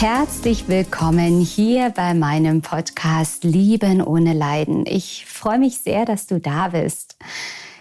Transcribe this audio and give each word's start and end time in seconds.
Herzlich 0.00 0.66
willkommen 0.66 1.42
hier 1.42 1.90
bei 1.90 2.14
meinem 2.14 2.62
Podcast 2.62 3.44
Lieben 3.44 4.00
ohne 4.00 4.32
Leiden. 4.32 4.86
Ich 4.86 5.26
freue 5.26 5.58
mich 5.58 5.82
sehr, 5.82 6.06
dass 6.06 6.26
du 6.26 6.40
da 6.40 6.68
bist. 6.68 7.18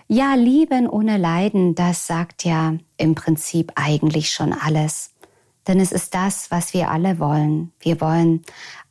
Ja, 0.09 0.35
Lieben 0.35 0.89
ohne 0.89 1.15
Leiden, 1.15 1.75
das 1.75 2.07
sagt 2.07 2.43
ja 2.43 2.73
im 2.97 3.15
Prinzip 3.15 3.71
eigentlich 3.75 4.31
schon 4.31 4.51
alles. 4.51 5.11
Denn 5.65 5.79
es 5.79 5.93
ist 5.93 6.13
das, 6.13 6.51
was 6.51 6.73
wir 6.73 6.91
alle 6.91 7.19
wollen. 7.19 7.71
Wir 7.79 8.01
wollen 8.01 8.41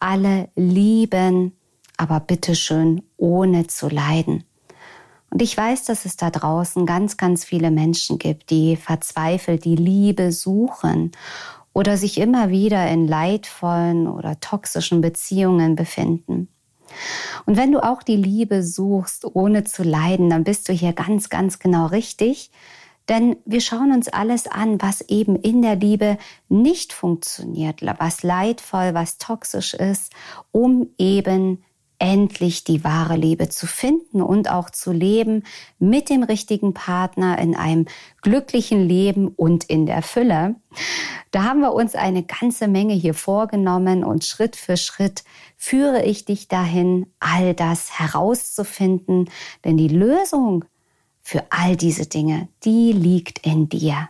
alle 0.00 0.48
lieben, 0.56 1.52
aber 1.98 2.20
bitteschön 2.20 3.02
ohne 3.19 3.67
zu 3.67 3.91
leiden. 3.91 4.45
Und 5.28 5.42
ich 5.42 5.55
weiß, 5.55 5.84
dass 5.84 6.06
es 6.06 6.17
da 6.17 6.30
draußen 6.30 6.86
ganz, 6.86 7.19
ganz 7.19 7.45
viele 7.45 7.70
Menschen 7.70 8.19
gibt, 8.19 8.48
die 8.48 8.77
verzweifelt 8.77 9.67
die 9.67 9.77
Liebe 9.77 10.33
suchen 10.33 11.12
oder 11.78 11.96
sich 11.96 12.18
immer 12.18 12.50
wieder 12.50 12.90
in 12.90 13.06
leidvollen 13.06 14.08
oder 14.08 14.40
toxischen 14.40 15.00
Beziehungen 15.00 15.76
befinden. 15.76 16.48
Und 17.46 17.56
wenn 17.56 17.70
du 17.70 17.84
auch 17.84 18.02
die 18.02 18.16
Liebe 18.16 18.64
suchst, 18.64 19.24
ohne 19.24 19.62
zu 19.62 19.84
leiden, 19.84 20.28
dann 20.28 20.42
bist 20.42 20.68
du 20.68 20.72
hier 20.72 20.92
ganz, 20.92 21.28
ganz 21.28 21.60
genau 21.60 21.86
richtig. 21.86 22.50
Denn 23.08 23.36
wir 23.44 23.60
schauen 23.60 23.92
uns 23.92 24.08
alles 24.08 24.48
an, 24.48 24.82
was 24.82 25.02
eben 25.02 25.36
in 25.36 25.62
der 25.62 25.76
Liebe 25.76 26.18
nicht 26.48 26.92
funktioniert, 26.92 27.80
was 28.00 28.24
leidvoll, 28.24 28.94
was 28.94 29.18
toxisch 29.18 29.72
ist, 29.74 30.12
um 30.50 30.88
eben 30.98 31.62
endlich 31.98 32.64
die 32.64 32.84
wahre 32.84 33.16
Liebe 33.16 33.48
zu 33.48 33.66
finden 33.66 34.22
und 34.22 34.50
auch 34.50 34.70
zu 34.70 34.92
leben 34.92 35.42
mit 35.78 36.10
dem 36.10 36.22
richtigen 36.22 36.74
Partner 36.74 37.38
in 37.38 37.56
einem 37.56 37.86
glücklichen 38.22 38.86
Leben 38.86 39.28
und 39.28 39.64
in 39.64 39.86
der 39.86 40.02
Fülle. 40.02 40.56
Da 41.30 41.44
haben 41.44 41.60
wir 41.60 41.72
uns 41.72 41.94
eine 41.94 42.22
ganze 42.22 42.68
Menge 42.68 42.94
hier 42.94 43.14
vorgenommen 43.14 44.05
und 44.05 44.24
Schritt 44.24 44.56
für 44.56 44.77
Schritt 44.77 45.24
führe 45.56 46.05
ich 46.05 46.24
dich 46.24 46.48
dahin, 46.48 47.06
all 47.18 47.55
das 47.55 47.98
herauszufinden, 47.98 49.28
denn 49.64 49.77
die 49.77 49.88
Lösung 49.88 50.64
für 51.20 51.44
all 51.50 51.77
diese 51.77 52.06
Dinge, 52.06 52.48
die 52.64 52.92
liegt 52.92 53.44
in 53.44 53.68
dir. 53.68 54.08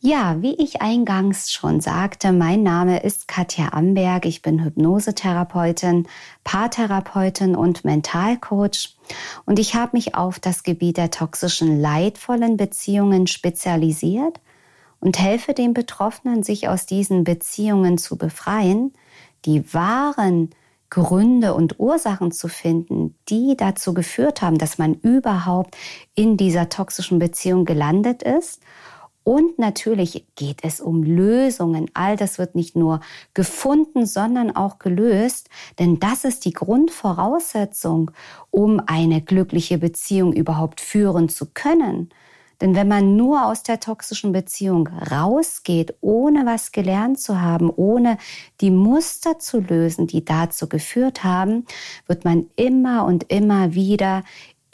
Ja, 0.00 0.42
wie 0.42 0.54
ich 0.54 0.82
eingangs 0.82 1.50
schon 1.50 1.80
sagte, 1.80 2.32
mein 2.32 2.62
Name 2.62 3.02
ist 3.02 3.28
Katja 3.28 3.72
Amberg. 3.72 4.26
Ich 4.26 4.42
bin 4.42 4.62
Hypnosetherapeutin, 4.62 6.06
Paartherapeutin 6.44 7.56
und 7.56 7.84
Mentalcoach. 7.84 8.96
Und 9.46 9.58
ich 9.58 9.74
habe 9.74 9.96
mich 9.96 10.14
auf 10.14 10.38
das 10.38 10.62
Gebiet 10.62 10.96
der 10.96 11.10
toxischen, 11.10 11.80
leidvollen 11.80 12.56
Beziehungen 12.56 13.26
spezialisiert 13.26 14.40
und 15.00 15.18
helfe 15.18 15.54
den 15.54 15.74
Betroffenen, 15.74 16.42
sich 16.42 16.68
aus 16.68 16.86
diesen 16.86 17.24
Beziehungen 17.24 17.98
zu 17.98 18.16
befreien, 18.16 18.92
die 19.44 19.72
wahren 19.74 20.50
Gründe 20.90 21.54
und 21.54 21.80
Ursachen 21.80 22.30
zu 22.30 22.48
finden, 22.48 23.16
die 23.28 23.56
dazu 23.56 23.94
geführt 23.94 24.42
haben, 24.42 24.58
dass 24.58 24.78
man 24.78 24.94
überhaupt 24.94 25.76
in 26.14 26.36
dieser 26.36 26.68
toxischen 26.68 27.18
Beziehung 27.18 27.64
gelandet 27.64 28.22
ist 28.22 28.60
und 29.24 29.58
natürlich 29.58 30.26
geht 30.36 30.58
es 30.62 30.80
um 30.80 31.02
Lösungen. 31.02 31.90
All 31.94 32.16
das 32.16 32.38
wird 32.38 32.54
nicht 32.54 32.76
nur 32.76 33.00
gefunden, 33.32 34.04
sondern 34.04 34.54
auch 34.54 34.78
gelöst. 34.78 35.48
Denn 35.78 35.98
das 35.98 36.24
ist 36.24 36.44
die 36.44 36.52
Grundvoraussetzung, 36.52 38.10
um 38.50 38.82
eine 38.86 39.22
glückliche 39.22 39.78
Beziehung 39.78 40.34
überhaupt 40.34 40.82
führen 40.82 41.30
zu 41.30 41.46
können. 41.54 42.10
Denn 42.60 42.74
wenn 42.74 42.86
man 42.86 43.16
nur 43.16 43.46
aus 43.46 43.62
der 43.62 43.80
toxischen 43.80 44.32
Beziehung 44.32 44.88
rausgeht, 44.88 45.94
ohne 46.00 46.46
was 46.46 46.70
gelernt 46.70 47.18
zu 47.18 47.40
haben, 47.40 47.70
ohne 47.70 48.18
die 48.60 48.70
Muster 48.70 49.38
zu 49.38 49.60
lösen, 49.60 50.06
die 50.06 50.24
dazu 50.24 50.68
geführt 50.68 51.24
haben, 51.24 51.66
wird 52.06 52.24
man 52.24 52.46
immer 52.56 53.04
und 53.04 53.30
immer 53.32 53.74
wieder 53.74 54.22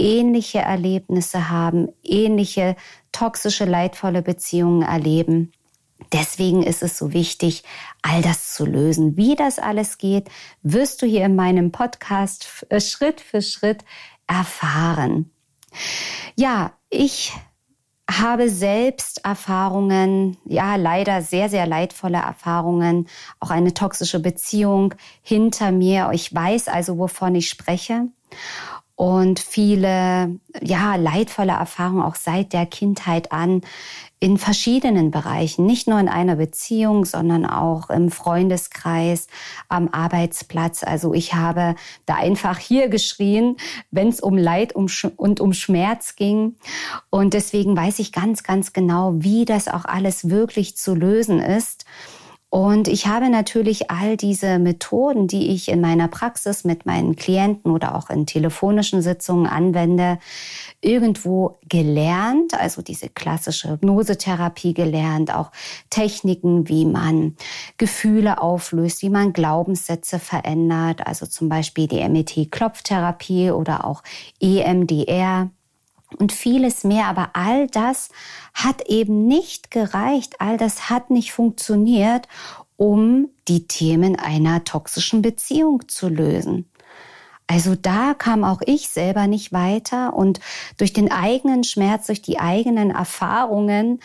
ähnliche 0.00 0.60
Erlebnisse 0.60 1.50
haben, 1.50 1.88
ähnliche 2.02 2.74
toxische, 3.12 3.66
leidvolle 3.66 4.22
Beziehungen 4.22 4.82
erleben. 4.82 5.52
Deswegen 6.12 6.62
ist 6.62 6.82
es 6.82 6.96
so 6.96 7.12
wichtig, 7.12 7.62
all 8.02 8.22
das 8.22 8.54
zu 8.54 8.64
lösen. 8.64 9.16
Wie 9.16 9.36
das 9.36 9.58
alles 9.58 9.98
geht, 9.98 10.28
wirst 10.62 11.02
du 11.02 11.06
hier 11.06 11.24
in 11.26 11.36
meinem 11.36 11.70
Podcast 11.70 12.66
äh, 12.70 12.80
Schritt 12.80 13.20
für 13.20 13.42
Schritt 13.42 13.84
erfahren. 14.26 15.30
Ja, 16.36 16.72
ich 16.88 17.32
habe 18.10 18.48
selbst 18.48 19.24
Erfahrungen, 19.24 20.36
ja, 20.44 20.74
leider 20.76 21.22
sehr, 21.22 21.48
sehr 21.48 21.66
leidvolle 21.66 22.18
Erfahrungen, 22.18 23.06
auch 23.38 23.50
eine 23.50 23.72
toxische 23.72 24.18
Beziehung 24.18 24.94
hinter 25.22 25.70
mir. 25.70 26.10
Ich 26.12 26.34
weiß 26.34 26.66
also, 26.68 26.98
wovon 26.98 27.36
ich 27.36 27.48
spreche 27.48 28.08
und 29.00 29.40
viele 29.40 30.38
ja 30.60 30.96
leidvolle 30.96 31.52
Erfahrungen 31.52 32.02
auch 32.02 32.16
seit 32.16 32.52
der 32.52 32.66
Kindheit 32.66 33.32
an 33.32 33.62
in 34.18 34.36
verschiedenen 34.36 35.10
Bereichen, 35.10 35.64
nicht 35.64 35.88
nur 35.88 35.98
in 35.98 36.10
einer 36.10 36.36
Beziehung, 36.36 37.06
sondern 37.06 37.46
auch 37.46 37.88
im 37.88 38.10
Freundeskreis, 38.10 39.28
am 39.70 39.88
Arbeitsplatz. 39.88 40.84
Also 40.84 41.14
ich 41.14 41.32
habe 41.32 41.76
da 42.04 42.16
einfach 42.16 42.58
hier 42.58 42.90
geschrien, 42.90 43.56
wenn 43.90 44.08
es 44.08 44.20
um 44.20 44.36
Leid 44.36 44.74
und 44.74 45.40
um 45.40 45.54
Schmerz 45.54 46.14
ging. 46.14 46.56
Und 47.08 47.32
deswegen 47.32 47.74
weiß 47.74 48.00
ich 48.00 48.12
ganz, 48.12 48.42
ganz 48.42 48.74
genau, 48.74 49.14
wie 49.14 49.46
das 49.46 49.68
auch 49.68 49.86
alles 49.86 50.28
wirklich 50.28 50.76
zu 50.76 50.94
lösen 50.94 51.40
ist. 51.40 51.86
Und 52.52 52.88
ich 52.88 53.06
habe 53.06 53.30
natürlich 53.30 53.92
all 53.92 54.16
diese 54.16 54.58
Methoden, 54.58 55.28
die 55.28 55.50
ich 55.50 55.68
in 55.68 55.80
meiner 55.80 56.08
Praxis 56.08 56.64
mit 56.64 56.84
meinen 56.84 57.14
Klienten 57.14 57.70
oder 57.70 57.94
auch 57.94 58.10
in 58.10 58.26
telefonischen 58.26 59.02
Sitzungen 59.02 59.46
anwende, 59.46 60.18
irgendwo 60.80 61.60
gelernt, 61.68 62.60
also 62.60 62.82
diese 62.82 63.08
klassische 63.08 63.70
Hypnosetherapie 63.70 64.74
gelernt, 64.74 65.32
auch 65.32 65.52
Techniken, 65.90 66.68
wie 66.68 66.86
man 66.86 67.36
Gefühle 67.78 68.42
auflöst, 68.42 69.02
wie 69.02 69.10
man 69.10 69.32
Glaubenssätze 69.32 70.18
verändert, 70.18 71.06
also 71.06 71.26
zum 71.26 71.48
Beispiel 71.48 71.86
die 71.86 72.06
MET-Klopftherapie 72.08 73.52
oder 73.52 73.84
auch 73.84 74.02
EMDR 74.40 75.50
und 76.18 76.32
vieles 76.32 76.84
mehr. 76.84 77.06
Aber 77.06 77.30
all 77.34 77.66
das 77.66 78.08
hat 78.54 78.82
eben 78.88 79.26
nicht 79.26 79.70
gereicht, 79.70 80.40
all 80.40 80.56
das 80.56 80.90
hat 80.90 81.10
nicht 81.10 81.32
funktioniert, 81.32 82.28
um 82.76 83.28
die 83.48 83.66
Themen 83.66 84.16
einer 84.16 84.64
toxischen 84.64 85.22
Beziehung 85.22 85.88
zu 85.88 86.08
lösen. 86.08 86.70
Also 87.46 87.74
da 87.74 88.14
kam 88.14 88.44
auch 88.44 88.60
ich 88.64 88.90
selber 88.90 89.26
nicht 89.26 89.52
weiter 89.52 90.14
und 90.14 90.38
durch 90.76 90.92
den 90.92 91.10
eigenen 91.10 91.64
Schmerz, 91.64 92.06
durch 92.06 92.22
die 92.22 92.38
eigenen 92.38 92.90
Erfahrungen 92.90 94.00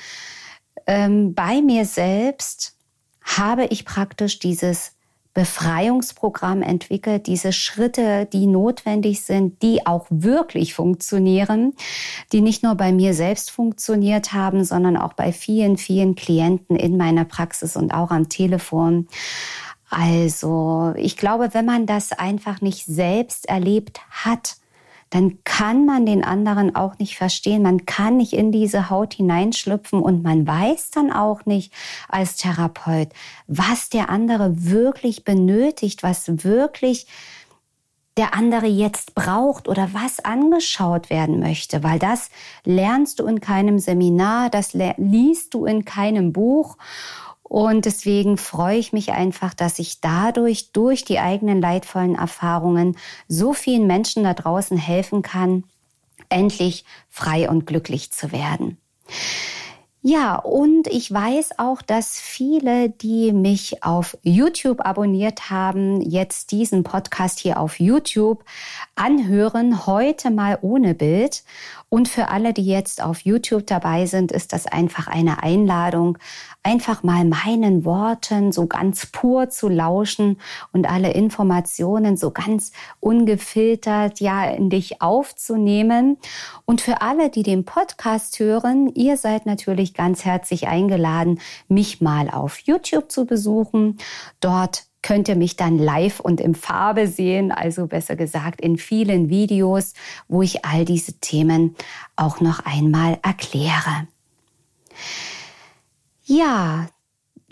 ähm, 0.88 1.34
bei 1.36 1.62
mir 1.62 1.86
selbst 1.86 2.76
habe 3.24 3.66
ich 3.66 3.86
praktisch 3.86 4.40
dieses 4.40 4.95
Befreiungsprogramm 5.36 6.62
entwickelt, 6.62 7.28
diese 7.28 7.52
Schritte, 7.52 8.26
die 8.26 8.48
notwendig 8.48 9.22
sind, 9.22 9.62
die 9.62 9.86
auch 9.86 10.08
wirklich 10.10 10.74
funktionieren, 10.74 11.74
die 12.32 12.40
nicht 12.40 12.64
nur 12.64 12.76
bei 12.76 12.94
mir 12.94 13.14
selbst 13.14 13.52
funktioniert 13.52 14.32
haben, 14.32 14.64
sondern 14.64 14.96
auch 14.96 15.12
bei 15.14 15.34
vielen, 15.34 15.78
vielen 15.78 16.16
Klienten 16.16 16.78
in 16.78 16.96
meiner 16.96 17.26
Praxis 17.26 17.76
und 17.76 17.92
auch 17.92 18.12
am 18.12 18.30
Telefon. 18.30 19.08
Also 19.90 20.94
ich 20.96 21.18
glaube, 21.18 21.50
wenn 21.54 21.66
man 21.66 21.86
das 21.86 22.14
einfach 22.14 22.62
nicht 22.62 22.86
selbst 22.86 23.48
erlebt 23.50 24.00
hat, 24.10 24.56
dann 25.16 25.42
kann 25.46 25.86
man 25.86 26.06
den 26.06 26.26
anderen 26.26 26.76
auch 26.76 27.00
nicht 27.00 27.18
verstehen. 27.18 27.62
Man 27.62 27.86
kann 27.86 28.18
nicht 28.18 28.34
in 28.34 28.52
diese 28.52 28.90
Haut 28.90 29.14
hineinschlüpfen 29.14 30.02
und 30.02 30.24
man 30.24 30.46
weiß 30.46 30.92
dann 30.92 31.10
auch 31.10 31.46
nicht 31.46 31.72
als 32.10 32.36
Therapeut, 32.36 33.08
was 33.48 33.88
der 33.88 34.10
andere 34.10 34.66
wirklich 34.70 35.24
benötigt, 35.24 36.04
was 36.04 36.44
wirklich 36.44 37.08
der 38.18 38.34
andere 38.34 38.66
jetzt 38.66 39.16
braucht 39.16 39.70
oder 39.70 39.94
was 39.94 40.20
angeschaut 40.20 41.10
werden 41.10 41.40
möchte, 41.40 41.82
weil 41.82 41.98
das 41.98 42.30
lernst 42.66 43.22
du 43.22 43.26
in 43.26 43.40
keinem 43.40 43.80
Seminar, 43.80 44.50
das 44.50 44.74
liest 44.74 45.54
du 45.54 45.64
in 45.64 45.86
keinem 45.86 46.34
Buch. 46.34 46.76
Und 47.56 47.86
deswegen 47.86 48.38
freue 48.38 48.78
ich 48.78 48.92
mich 48.92 49.14
einfach, 49.14 49.54
dass 49.54 49.80
ich 49.80 50.02
dadurch, 50.02 50.74
durch 50.74 51.06
die 51.06 51.20
eigenen 51.20 51.62
leidvollen 51.62 52.16
Erfahrungen, 52.16 52.98
so 53.30 53.54
vielen 53.54 53.88
Menschen 53.88 54.26
da 54.26 54.34
draußen 54.34 54.76
helfen 54.76 55.22
kann, 55.22 55.64
endlich 56.28 56.84
frei 57.10 57.50
und 57.50 57.66
glücklich 57.66 58.12
zu 58.12 58.34
werden. 58.34 58.78
Ja, 60.08 60.36
und 60.36 60.86
ich 60.86 61.12
weiß 61.12 61.58
auch, 61.58 61.82
dass 61.82 62.20
viele, 62.20 62.92
die 62.92 63.34
mich 63.34 63.82
auf 63.84 64.16
YouTube 64.22 64.86
abonniert 64.86 65.50
haben, 65.50 66.00
jetzt 66.00 66.52
diesen 66.52 66.84
Podcast 66.84 67.40
hier 67.40 67.60
auf 67.60 67.80
YouTube 67.80 68.44
anhören, 68.94 69.88
heute 69.88 70.30
mal 70.30 70.60
ohne 70.62 70.94
Bild. 70.94 71.44
Und 71.90 72.08
für 72.08 72.28
alle, 72.28 72.54
die 72.54 72.66
jetzt 72.66 73.02
auf 73.02 73.22
YouTube 73.22 73.66
dabei 73.66 74.06
sind, 74.06 74.32
ist 74.32 74.54
das 74.54 74.68
einfach 74.68 75.08
eine 75.08 75.42
Einladung, 75.42 76.20
einfach 76.62 77.02
mal 77.02 77.26
meinen 77.26 77.84
Worten 77.84 78.52
so 78.52 78.68
ganz 78.68 79.08
pur 79.08 79.50
zu 79.50 79.70
lauschen 79.70 80.38
und 80.72 80.88
alle 80.88 81.14
Informationen 81.14 82.16
so 82.18 82.30
ganz 82.30 82.74
ungefiltert 83.00 84.20
ja 84.20 84.46
in 84.52 84.70
dich 84.70 85.02
aufzunehmen. 85.02 86.18
Und 86.66 86.82
für 86.82 87.02
alle, 87.02 87.32
die 87.32 87.44
den 87.44 87.66
Podcast 87.66 88.38
hören, 88.40 88.94
ihr 88.94 89.18
seid 89.18 89.48
natürlich 89.48 89.95
ganz 89.96 90.26
herzlich 90.26 90.68
eingeladen, 90.68 91.40
mich 91.68 92.02
mal 92.02 92.30
auf 92.30 92.60
YouTube 92.60 93.12
zu 93.12 93.26
besuchen. 93.26 93.98
Dort 94.40 94.86
könnt 95.02 95.28
ihr 95.28 95.36
mich 95.36 95.56
dann 95.56 95.78
live 95.78 96.20
und 96.20 96.42
in 96.42 96.56
Farbe 96.56 97.08
sehen, 97.08 97.52
also 97.52 97.88
besser 97.88 98.16
gesagt 98.16 98.60
in 98.60 98.78
vielen 98.78 99.30
Videos, 99.30 99.94
wo 100.28 100.42
ich 100.42 100.66
all 100.66 100.84
diese 100.84 101.20
Themen 101.20 101.76
auch 102.16 102.42
noch 102.42 102.66
einmal 102.66 103.20
erkläre. 103.22 104.08
Ja, 106.24 106.88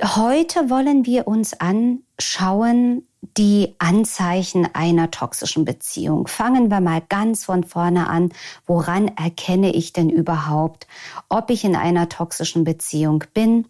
heute 0.02 0.72
wollen 0.72 1.06
wir 1.06 1.28
uns 1.28 1.54
anschauen 1.54 3.08
die 3.38 3.76
Anzeichen 3.80 4.68
einer 4.74 5.10
toxischen 5.10 5.66
Beziehung. 5.66 6.28
Fangen 6.28 6.70
wir 6.70 6.82
mal 6.82 7.02
ganz 7.08 7.46
von 7.46 7.64
vorne 7.64 8.08
an. 8.08 8.32
Woran 8.66 9.08
erkenne 9.08 9.74
ich 9.74 9.94
denn 9.94 10.10
überhaupt, 10.10 10.88
ob 11.30 11.50
ich 11.50 11.64
in 11.64 11.76
einer 11.76 12.10
toxischen 12.10 12.64
Beziehung 12.66 13.24
bin 13.34 13.66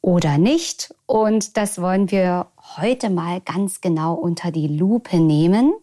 oder 0.00 0.38
nicht? 0.38 0.94
Und 1.06 1.56
das 1.56 1.80
wollen 1.80 2.10
wir 2.10 2.46
heute 2.76 3.10
mal 3.10 3.40
ganz 3.40 3.80
genau 3.80 4.14
unter 4.14 4.50
die 4.50 4.68
Lupe 4.68 5.18
nehmen. 5.18 5.74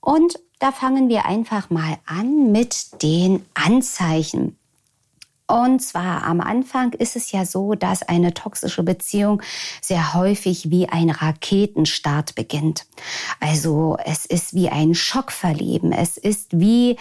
Und 0.00 0.38
da 0.58 0.72
fangen 0.72 1.08
wir 1.08 1.26
einfach 1.26 1.70
mal 1.70 1.98
an 2.06 2.52
mit 2.52 3.02
den 3.02 3.44
Anzeichen. 3.54 4.58
Und 5.48 5.80
zwar 5.80 6.24
am 6.24 6.40
Anfang 6.40 6.92
ist 6.92 7.14
es 7.14 7.30
ja 7.30 7.44
so, 7.44 7.74
dass 7.74 8.02
eine 8.02 8.34
toxische 8.34 8.82
Beziehung 8.82 9.42
sehr 9.80 10.14
häufig 10.14 10.70
wie 10.70 10.88
ein 10.88 11.08
Raketenstart 11.08 12.34
beginnt. 12.34 12.86
Also 13.38 13.96
es 14.04 14.26
ist 14.26 14.54
wie 14.54 14.68
ein 14.68 14.94
Schockverleben. 14.94 15.92
Es 15.92 16.16
ist 16.16 16.58
wie 16.58 16.96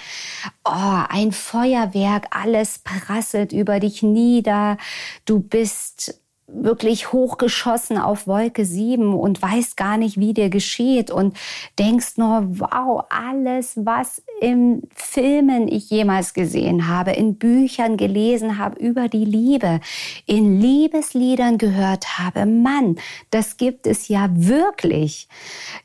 oh, 0.64 1.04
ein 1.10 1.32
Feuerwerk. 1.32 2.28
Alles 2.30 2.80
prasselt 2.80 3.52
über 3.52 3.80
dich 3.80 4.04
nieder. 4.04 4.78
Du 5.26 5.40
bist 5.40 6.22
wirklich 6.48 7.12
hochgeschossen 7.12 7.98
auf 7.98 8.28
Wolke 8.28 8.66
7 8.66 9.14
und 9.14 9.42
weißt 9.42 9.78
gar 9.78 9.98
nicht, 9.98 10.20
wie 10.20 10.34
dir 10.34 10.50
geschieht 10.50 11.10
und 11.10 11.36
denkst 11.80 12.18
nur, 12.18 12.46
wow, 12.60 13.04
alles, 13.10 13.74
was 13.78 14.22
in 14.42 14.84
Filmen 14.94 15.68
ich 15.68 15.90
jemals 15.90 16.34
gesehen 16.34 16.88
habe, 16.88 17.12
in 17.12 17.38
Büchern 17.38 17.98
gelesen 17.98 18.60
habe 18.60 18.80
über 18.80 19.08
die 19.08 19.26
Liebe, 19.26 19.80
in 20.28 20.60
Liebesliedern 20.60 21.58
gehört 21.58 22.20
habe, 22.20 22.46
Mann, 22.46 22.98
das 23.32 23.58
gibt 23.58 23.88
es 23.88 24.08
ja 24.08 24.30
wirklich. 24.32 25.28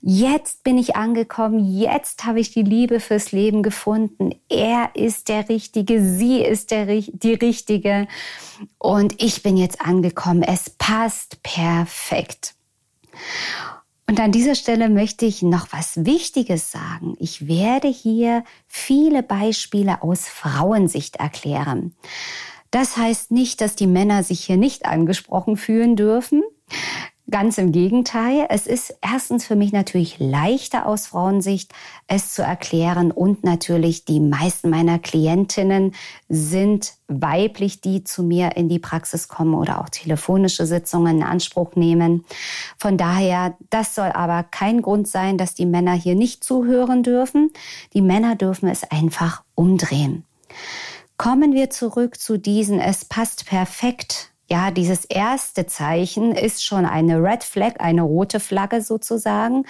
Jetzt 0.02 0.62
bin 0.62 0.76
ich 0.76 0.94
angekommen, 0.94 1.78
jetzt 1.78 2.26
habe 2.26 2.40
ich 2.40 2.52
die 2.52 2.62
Liebe 2.62 3.00
fürs 3.00 3.32
Leben 3.32 3.62
gefunden. 3.62 4.34
Er 4.50 4.90
ist 4.94 5.28
der 5.28 5.48
Richtige, 5.48 6.04
sie 6.04 6.42
ist 6.42 6.70
der, 6.70 6.86
die 6.86 7.34
Richtige 7.34 8.08
und 8.78 9.22
ich 9.22 9.42
bin 9.42 9.56
jetzt 9.56 9.80
angekommen. 9.80 10.42
Es 10.52 10.68
passt 10.68 11.44
perfekt. 11.44 12.56
Und 14.08 14.18
an 14.18 14.32
dieser 14.32 14.56
Stelle 14.56 14.88
möchte 14.88 15.24
ich 15.24 15.42
noch 15.42 15.68
was 15.70 16.04
Wichtiges 16.04 16.72
sagen. 16.72 17.14
Ich 17.20 17.46
werde 17.46 17.86
hier 17.86 18.42
viele 18.66 19.22
Beispiele 19.22 20.02
aus 20.02 20.26
Frauensicht 20.26 21.16
erklären. 21.16 21.94
Das 22.72 22.96
heißt 22.96 23.30
nicht, 23.30 23.60
dass 23.60 23.76
die 23.76 23.86
Männer 23.86 24.24
sich 24.24 24.44
hier 24.44 24.56
nicht 24.56 24.86
angesprochen 24.86 25.56
fühlen 25.56 25.94
dürfen. 25.94 26.42
Ganz 27.30 27.58
im 27.58 27.70
Gegenteil, 27.70 28.46
es 28.48 28.66
ist 28.66 28.96
erstens 29.02 29.44
für 29.44 29.54
mich 29.54 29.72
natürlich 29.72 30.18
leichter 30.18 30.86
aus 30.86 31.06
Frauensicht, 31.06 31.72
es 32.08 32.34
zu 32.34 32.42
erklären 32.42 33.12
und 33.12 33.44
natürlich 33.44 34.04
die 34.04 34.18
meisten 34.18 34.68
meiner 34.68 34.98
Klientinnen 34.98 35.94
sind 36.28 36.94
weiblich, 37.06 37.80
die 37.80 38.02
zu 38.02 38.24
mir 38.24 38.56
in 38.56 38.68
die 38.68 38.80
Praxis 38.80 39.28
kommen 39.28 39.54
oder 39.54 39.80
auch 39.80 39.90
telefonische 39.90 40.66
Sitzungen 40.66 41.18
in 41.18 41.22
Anspruch 41.22 41.76
nehmen. 41.76 42.24
Von 42.78 42.96
daher, 42.96 43.56
das 43.68 43.94
soll 43.94 44.10
aber 44.12 44.42
kein 44.42 44.82
Grund 44.82 45.06
sein, 45.06 45.38
dass 45.38 45.54
die 45.54 45.66
Männer 45.66 45.92
hier 45.92 46.16
nicht 46.16 46.42
zuhören 46.42 47.04
dürfen. 47.04 47.52
Die 47.94 48.02
Männer 48.02 48.34
dürfen 48.34 48.68
es 48.68 48.90
einfach 48.90 49.44
umdrehen. 49.54 50.24
Kommen 51.16 51.52
wir 51.52 51.70
zurück 51.70 52.18
zu 52.18 52.38
diesen, 52.38 52.80
es 52.80 53.04
passt 53.04 53.46
perfekt 53.46 54.29
ja, 54.50 54.70
dieses 54.70 55.04
erste 55.04 55.66
Zeichen 55.66 56.32
ist 56.32 56.64
schon 56.64 56.84
eine 56.84 57.22
Red 57.22 57.44
Flag, 57.44 57.74
eine 57.78 58.02
rote 58.02 58.40
Flagge 58.40 58.82
sozusagen. 58.82 59.64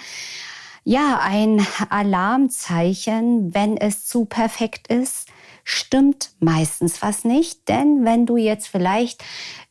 Ja, 0.83 1.19
ein 1.21 1.65
Alarmzeichen, 1.89 3.53
wenn 3.53 3.77
es 3.77 4.05
zu 4.05 4.25
perfekt 4.25 4.87
ist, 4.87 5.27
stimmt 5.63 6.31
meistens 6.39 7.03
was 7.03 7.23
nicht. 7.23 7.69
Denn 7.69 8.03
wenn 8.03 8.25
du 8.25 8.37
jetzt 8.37 8.67
vielleicht 8.67 9.23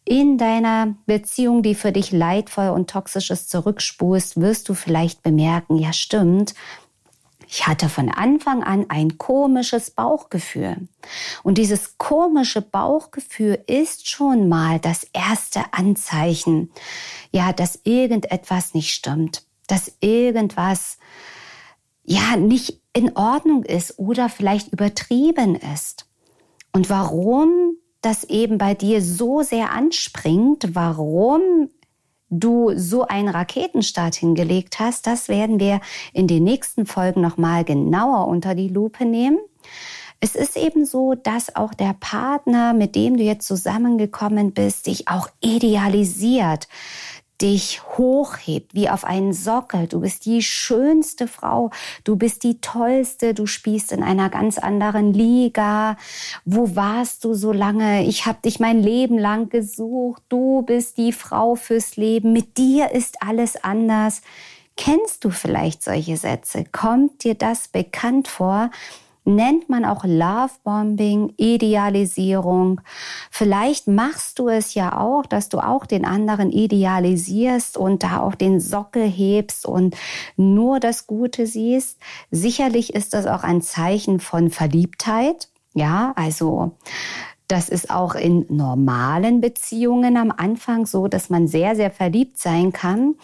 in 0.04 0.38
deiner 0.38 0.94
Beziehung, 1.06 1.64
die 1.64 1.74
für 1.74 1.90
dich 1.90 2.12
leidvoll 2.12 2.68
und 2.68 2.88
toxisch 2.88 3.30
ist, 3.30 3.50
zurückspulst, 3.50 4.40
wirst 4.40 4.68
du 4.68 4.74
vielleicht 4.74 5.24
bemerken, 5.24 5.76
ja 5.76 5.92
stimmt, 5.92 6.54
ich 7.52 7.66
hatte 7.66 7.88
von 7.88 8.08
Anfang 8.08 8.62
an 8.62 8.86
ein 8.90 9.18
komisches 9.18 9.90
Bauchgefühl. 9.90 10.88
Und 11.42 11.58
dieses 11.58 11.98
komische 11.98 12.62
Bauchgefühl 12.62 13.60
ist 13.66 14.08
schon 14.08 14.48
mal 14.48 14.78
das 14.78 15.04
erste 15.12 15.72
Anzeichen, 15.72 16.70
ja, 17.32 17.52
dass 17.52 17.80
irgendetwas 17.82 18.72
nicht 18.72 18.92
stimmt, 18.92 19.42
dass 19.66 19.92
irgendwas 19.98 20.98
ja 22.04 22.36
nicht 22.36 22.80
in 22.92 23.16
Ordnung 23.16 23.64
ist 23.64 23.98
oder 23.98 24.28
vielleicht 24.28 24.72
übertrieben 24.72 25.56
ist. 25.56 26.06
Und 26.72 26.88
warum 26.88 27.74
das 28.00 28.22
eben 28.22 28.58
bei 28.58 28.74
dir 28.74 29.02
so 29.02 29.42
sehr 29.42 29.72
anspringt, 29.72 30.76
warum 30.76 31.68
du 32.30 32.72
so 32.76 33.06
einen 33.06 33.28
Raketenstart 33.28 34.14
hingelegt 34.14 34.78
hast, 34.78 35.06
das 35.06 35.28
werden 35.28 35.60
wir 35.60 35.80
in 36.12 36.26
den 36.26 36.44
nächsten 36.44 36.86
Folgen 36.86 37.20
nochmal 37.20 37.64
genauer 37.64 38.28
unter 38.28 38.54
die 38.54 38.68
Lupe 38.68 39.04
nehmen. 39.04 39.38
Es 40.20 40.34
ist 40.34 40.56
eben 40.56 40.84
so, 40.84 41.14
dass 41.14 41.56
auch 41.56 41.72
der 41.72 41.96
Partner, 41.98 42.74
mit 42.74 42.94
dem 42.94 43.16
du 43.16 43.22
jetzt 43.22 43.46
zusammengekommen 43.46 44.52
bist, 44.52 44.86
dich 44.86 45.08
auch 45.08 45.28
idealisiert, 45.40 46.68
dich 47.40 47.82
hochhebt 47.96 48.74
wie 48.74 48.88
auf 48.88 49.04
einen 49.04 49.32
Sockel. 49.32 49.86
Du 49.86 50.00
bist 50.00 50.26
die 50.26 50.42
schönste 50.42 51.26
Frau, 51.26 51.70
du 52.04 52.16
bist 52.16 52.42
die 52.42 52.60
tollste, 52.60 53.34
du 53.34 53.46
spielst 53.46 53.92
in 53.92 54.02
einer 54.02 54.28
ganz 54.28 54.58
anderen 54.58 55.12
Liga. 55.12 55.96
Wo 56.44 56.76
warst 56.76 57.24
du 57.24 57.34
so 57.34 57.52
lange? 57.52 58.04
Ich 58.04 58.26
habe 58.26 58.38
dich 58.44 58.60
mein 58.60 58.82
Leben 58.82 59.18
lang 59.18 59.48
gesucht. 59.48 60.22
Du 60.28 60.62
bist 60.62 60.98
die 60.98 61.12
Frau 61.12 61.54
fürs 61.54 61.96
Leben. 61.96 62.32
Mit 62.32 62.58
dir 62.58 62.92
ist 62.92 63.22
alles 63.22 63.62
anders. 63.62 64.22
Kennst 64.76 65.24
du 65.24 65.30
vielleicht 65.30 65.82
solche 65.82 66.16
Sätze? 66.16 66.64
Kommt 66.70 67.24
dir 67.24 67.34
das 67.34 67.68
bekannt 67.68 68.28
vor? 68.28 68.70
Nennt 69.34 69.68
man 69.68 69.84
auch 69.84 70.04
Lovebombing, 70.04 71.32
Idealisierung. 71.36 72.80
Vielleicht 73.30 73.86
machst 73.88 74.38
du 74.38 74.48
es 74.48 74.74
ja 74.74 74.98
auch, 74.98 75.26
dass 75.26 75.48
du 75.48 75.58
auch 75.58 75.86
den 75.86 76.04
anderen 76.04 76.52
idealisierst 76.52 77.76
und 77.78 78.02
da 78.02 78.20
auch 78.20 78.34
den 78.34 78.60
Sockel 78.60 79.08
hebst 79.08 79.66
und 79.66 79.96
nur 80.36 80.80
das 80.80 81.06
Gute 81.06 81.46
siehst. 81.46 81.98
Sicherlich 82.30 82.94
ist 82.94 83.14
das 83.14 83.26
auch 83.26 83.42
ein 83.42 83.62
Zeichen 83.62 84.20
von 84.20 84.50
Verliebtheit. 84.50 85.48
Ja, 85.72 86.12
also 86.16 86.72
das 87.50 87.68
ist 87.68 87.90
auch 87.90 88.14
in 88.14 88.46
normalen 88.48 89.40
Beziehungen 89.40 90.16
am 90.16 90.30
Anfang 90.30 90.86
so, 90.86 91.08
dass 91.08 91.30
man 91.30 91.48
sehr, 91.48 91.74
sehr 91.74 91.90
verliebt 91.90 92.38
sein 92.38 92.72
kann. 92.72 93.16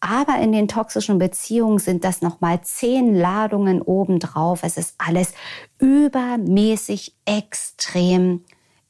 Aber 0.00 0.38
in 0.38 0.52
den 0.52 0.68
toxischen 0.68 1.18
Beziehungen 1.18 1.78
sind 1.78 2.04
das 2.04 2.22
nochmal 2.22 2.62
zehn 2.62 3.14
Ladungen 3.14 3.82
obendrauf. 3.82 4.62
Es 4.62 4.78
ist 4.78 4.94
alles 4.98 5.34
übermäßig 5.78 7.14
extrem 7.26 8.44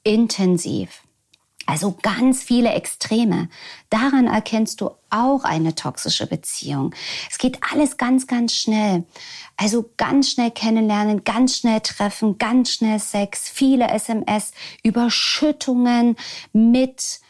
intensiv. 0.04 1.03
Also 1.66 1.96
ganz 2.02 2.42
viele 2.42 2.70
Extreme. 2.70 3.48
Daran 3.88 4.26
erkennst 4.26 4.80
du 4.80 4.90
auch 5.10 5.44
eine 5.44 5.74
toxische 5.74 6.26
Beziehung. 6.26 6.94
Es 7.30 7.38
geht 7.38 7.58
alles 7.72 7.96
ganz, 7.96 8.26
ganz 8.26 8.54
schnell. 8.54 9.04
Also 9.56 9.90
ganz 9.96 10.30
schnell 10.30 10.50
kennenlernen, 10.50 11.24
ganz 11.24 11.56
schnell 11.58 11.80
treffen, 11.80 12.38
ganz 12.38 12.70
schnell 12.70 12.98
Sex, 12.98 13.48
viele 13.48 13.88
SMS, 13.88 14.52
Überschüttungen 14.82 16.16
mit 16.52 17.20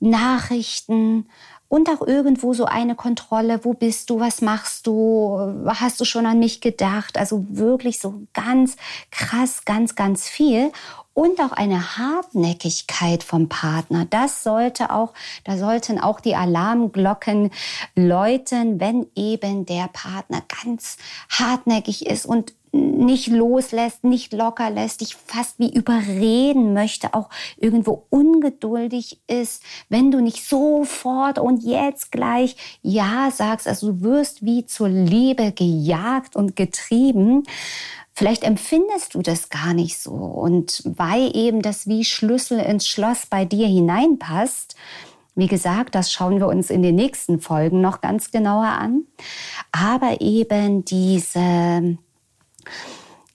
Nachrichten 0.00 1.28
und 1.68 1.88
auch 1.88 2.06
irgendwo 2.06 2.54
so 2.54 2.64
eine 2.64 2.94
Kontrolle, 2.94 3.64
wo 3.64 3.72
bist 3.74 4.10
du, 4.10 4.20
was 4.20 4.40
machst 4.40 4.86
du, 4.86 5.64
hast 5.66 6.00
du 6.00 6.04
schon 6.04 6.26
an 6.26 6.38
mich 6.38 6.60
gedacht, 6.60 7.18
also 7.18 7.44
wirklich 7.48 7.98
so 7.98 8.22
ganz 8.32 8.76
krass, 9.10 9.64
ganz, 9.64 9.94
ganz 9.94 10.28
viel 10.28 10.70
und 11.16 11.40
auch 11.40 11.52
eine 11.52 11.96
Hartnäckigkeit 11.96 13.22
vom 13.22 13.48
Partner. 13.48 14.04
Das 14.04 14.42
sollte 14.42 14.90
auch, 14.90 15.14
da 15.44 15.56
sollten 15.56 15.98
auch 15.98 16.20
die 16.20 16.36
Alarmglocken 16.36 17.52
läuten, 17.94 18.80
wenn 18.80 19.06
eben 19.16 19.64
der 19.64 19.88
Partner 19.88 20.42
ganz 20.62 20.98
hartnäckig 21.30 22.06
ist 22.06 22.26
und 22.26 22.52
nicht 22.72 23.28
loslässt, 23.28 24.04
nicht 24.04 24.34
locker 24.34 24.68
lässt, 24.68 25.00
dich 25.00 25.16
fast 25.16 25.58
wie 25.58 25.72
überreden 25.72 26.74
möchte, 26.74 27.14
auch 27.14 27.30
irgendwo 27.56 28.04
ungeduldig 28.10 29.18
ist, 29.26 29.62
wenn 29.88 30.10
du 30.10 30.20
nicht 30.20 30.44
sofort 30.46 31.38
und 31.38 31.62
jetzt 31.62 32.12
gleich 32.12 32.56
Ja 32.82 33.30
sagst, 33.30 33.66
also 33.66 33.92
du 33.92 34.02
wirst 34.02 34.44
wie 34.44 34.66
zur 34.66 34.90
Liebe 34.90 35.52
gejagt 35.52 36.36
und 36.36 36.56
getrieben. 36.56 37.44
Vielleicht 38.18 38.44
empfindest 38.44 39.14
du 39.14 39.20
das 39.20 39.50
gar 39.50 39.74
nicht 39.74 39.98
so. 39.98 40.12
Und 40.12 40.82
weil 40.86 41.36
eben 41.36 41.60
das 41.60 41.86
wie 41.86 42.02
Schlüssel 42.02 42.58
ins 42.60 42.88
Schloss 42.88 43.26
bei 43.26 43.44
dir 43.44 43.66
hineinpasst, 43.66 44.74
wie 45.34 45.48
gesagt, 45.48 45.94
das 45.94 46.10
schauen 46.10 46.38
wir 46.38 46.46
uns 46.46 46.70
in 46.70 46.82
den 46.82 46.94
nächsten 46.94 47.40
Folgen 47.40 47.82
noch 47.82 48.00
ganz 48.00 48.30
genauer 48.30 48.68
an. 48.68 49.02
Aber 49.70 50.22
eben 50.22 50.82
diese, 50.86 51.98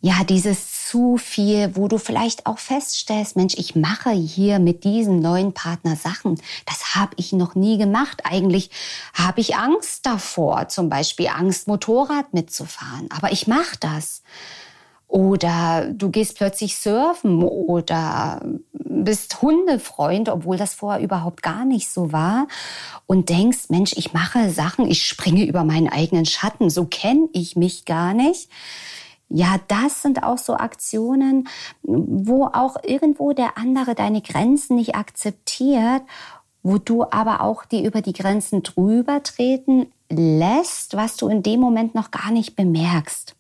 ja, 0.01 0.23
dieses 0.27 0.87
zu 0.87 1.17
viel, 1.17 1.75
wo 1.75 1.87
du 1.87 1.99
vielleicht 1.99 2.47
auch 2.47 2.57
feststellst, 2.57 3.35
Mensch, 3.35 3.53
ich 3.57 3.75
mache 3.75 4.09
hier 4.09 4.57
mit 4.57 4.83
diesem 4.83 5.19
neuen 5.19 5.53
Partner 5.53 5.95
Sachen. 5.95 6.41
Das 6.65 6.95
habe 6.95 7.13
ich 7.17 7.33
noch 7.33 7.53
nie 7.53 7.77
gemacht. 7.77 8.23
Eigentlich 8.23 8.71
habe 9.13 9.41
ich 9.41 9.55
Angst 9.55 10.07
davor, 10.07 10.69
zum 10.69 10.89
Beispiel 10.89 11.27
Angst, 11.27 11.67
Motorrad 11.67 12.33
mitzufahren. 12.33 13.09
Aber 13.11 13.31
ich 13.31 13.45
mache 13.45 13.77
das. 13.79 14.23
Oder 15.11 15.91
du 15.91 16.09
gehst 16.09 16.37
plötzlich 16.37 16.77
surfen 16.77 17.43
oder 17.43 18.41
bist 18.71 19.41
Hundefreund, 19.41 20.29
obwohl 20.29 20.55
das 20.55 20.73
vorher 20.73 21.03
überhaupt 21.03 21.43
gar 21.43 21.65
nicht 21.65 21.89
so 21.89 22.13
war. 22.13 22.47
Und 23.07 23.27
denkst, 23.27 23.65
Mensch, 23.67 23.91
ich 23.97 24.13
mache 24.13 24.49
Sachen, 24.51 24.89
ich 24.89 25.05
springe 25.05 25.45
über 25.45 25.65
meinen 25.65 25.89
eigenen 25.89 26.25
Schatten, 26.25 26.69
so 26.69 26.85
kenne 26.85 27.27
ich 27.33 27.57
mich 27.57 27.83
gar 27.83 28.13
nicht. 28.13 28.49
Ja, 29.27 29.57
das 29.67 30.01
sind 30.01 30.23
auch 30.23 30.37
so 30.37 30.53
Aktionen, 30.53 31.49
wo 31.83 32.45
auch 32.45 32.77
irgendwo 32.81 33.33
der 33.33 33.57
andere 33.57 33.95
deine 33.95 34.21
Grenzen 34.21 34.77
nicht 34.77 34.95
akzeptiert, 34.95 36.03
wo 36.63 36.77
du 36.77 37.03
aber 37.03 37.41
auch 37.41 37.65
die 37.65 37.83
über 37.83 38.01
die 38.01 38.13
Grenzen 38.13 38.63
drüber 38.63 39.21
treten 39.23 39.87
lässt, 40.09 40.95
was 40.95 41.17
du 41.17 41.27
in 41.27 41.43
dem 41.43 41.59
Moment 41.59 41.95
noch 41.95 42.11
gar 42.11 42.31
nicht 42.31 42.55
bemerkst. 42.55 43.35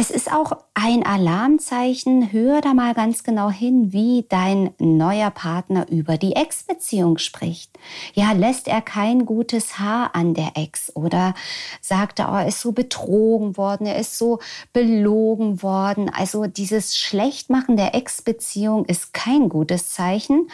Es 0.00 0.12
ist 0.12 0.32
auch 0.32 0.52
ein 0.74 1.04
Alarmzeichen. 1.04 2.30
Hör 2.30 2.60
da 2.60 2.72
mal 2.72 2.94
ganz 2.94 3.24
genau 3.24 3.50
hin, 3.50 3.92
wie 3.92 4.24
dein 4.28 4.70
neuer 4.78 5.32
Partner 5.32 5.88
über 5.90 6.16
die 6.18 6.36
Ex-Beziehung 6.36 7.18
spricht. 7.18 7.76
Ja, 8.14 8.30
lässt 8.30 8.68
er 8.68 8.80
kein 8.80 9.26
gutes 9.26 9.80
Haar 9.80 10.14
an 10.14 10.34
der 10.34 10.52
Ex 10.54 10.94
oder 10.94 11.34
sagt 11.80 12.20
er, 12.20 12.30
oh, 12.30 12.36
er 12.36 12.46
ist 12.46 12.60
so 12.60 12.70
betrogen 12.70 13.56
worden, 13.56 13.88
er 13.88 13.98
ist 13.98 14.16
so 14.16 14.38
belogen 14.72 15.64
worden. 15.64 16.08
Also 16.08 16.46
dieses 16.46 16.96
Schlechtmachen 16.96 17.76
der 17.76 17.96
Ex-Beziehung 17.96 18.84
ist 18.84 19.12
kein 19.12 19.48
gutes 19.48 19.94
Zeichen. 19.94 20.48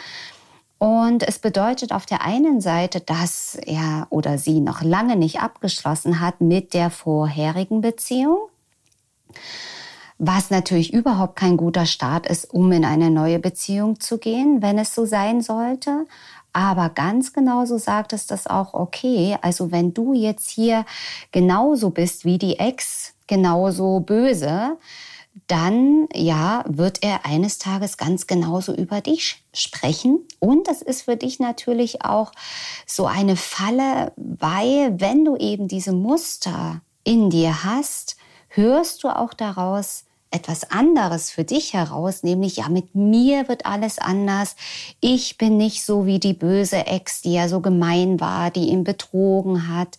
Und 0.79 1.21
es 1.21 1.37
bedeutet 1.37 1.91
auf 1.91 2.07
der 2.07 2.23
einen 2.23 2.61
Seite, 2.61 2.99
dass 2.99 3.53
er 3.63 4.07
oder 4.09 4.39
sie 4.39 4.59
noch 4.59 4.81
lange 4.81 5.15
nicht 5.15 5.39
abgeschlossen 5.39 6.19
hat 6.19 6.41
mit 6.41 6.73
der 6.73 6.89
vorherigen 6.89 7.81
Beziehung. 7.81 8.49
Was 10.17 10.49
natürlich 10.49 10.93
überhaupt 10.93 11.35
kein 11.35 11.57
guter 11.57 11.85
Start 11.85 12.25
ist, 12.27 12.53
um 12.53 12.71
in 12.71 12.85
eine 12.85 13.11
neue 13.11 13.39
Beziehung 13.39 13.99
zu 13.99 14.17
gehen, 14.17 14.61
wenn 14.61 14.77
es 14.77 14.95
so 14.95 15.05
sein 15.05 15.41
sollte. 15.41 16.05
Aber 16.53 16.87
ganz 16.89 17.33
genauso 17.33 17.77
sagt 17.77 18.13
es 18.13 18.27
das 18.27 18.47
auch, 18.47 18.73
okay, 18.73 19.37
also 19.41 19.73
wenn 19.73 19.93
du 19.93 20.13
jetzt 20.13 20.49
hier 20.49 20.85
genauso 21.33 21.89
bist 21.89 22.23
wie 22.23 22.37
die 22.37 22.59
Ex, 22.59 23.13
genauso 23.27 23.99
böse, 23.99 24.77
dann 25.47 26.07
ja, 26.13 26.63
wird 26.65 27.03
er 27.03 27.25
eines 27.25 27.57
Tages 27.57 27.97
ganz 27.97 28.25
genauso 28.25 28.73
über 28.73 29.01
dich 29.01 29.43
sprechen. 29.53 30.19
Und 30.39 30.67
das 30.69 30.81
ist 30.81 31.03
für 31.03 31.17
dich 31.17 31.39
natürlich 31.39 32.03
auch 32.03 32.31
so 32.85 33.05
eine 33.05 33.35
Falle, 33.35 34.13
weil 34.15 34.99
wenn 34.99 35.25
du 35.25 35.35
eben 35.35 35.67
diese 35.67 35.91
Muster 35.91 36.81
in 37.03 37.29
dir 37.29 37.65
hast, 37.65 38.15
hörst 38.55 39.03
du 39.03 39.09
auch 39.09 39.33
daraus 39.33 40.05
etwas 40.31 40.69
anderes 40.69 41.31
für 41.31 41.43
dich 41.43 41.73
heraus, 41.73 42.23
nämlich 42.23 42.57
ja, 42.57 42.69
mit 42.69 42.93
mir 42.93 43.47
wird 43.47 43.65
alles 43.65 43.99
anders. 43.99 44.55
Ich 44.99 45.37
bin 45.37 45.57
nicht 45.57 45.85
so 45.85 46.05
wie 46.05 46.19
die 46.19 46.33
böse 46.33 46.85
Ex, 46.87 47.21
die 47.21 47.33
ja 47.33 47.47
so 47.47 47.61
gemein 47.61 48.19
war, 48.19 48.51
die 48.51 48.67
ihn 48.69 48.83
betrogen 48.83 49.69
hat. 49.69 49.97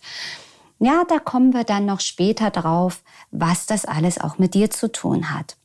Ja, 0.79 1.03
da 1.07 1.17
kommen 1.17 1.53
wir 1.53 1.63
dann 1.63 1.85
noch 1.85 2.01
später 2.01 2.51
drauf, 2.51 3.01
was 3.31 3.65
das 3.65 3.85
alles 3.85 4.19
auch 4.19 4.37
mit 4.37 4.53
dir 4.53 4.69
zu 4.69 4.91
tun 4.91 5.33
hat. 5.33 5.57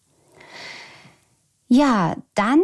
Ja, 1.68 2.16
dann 2.34 2.61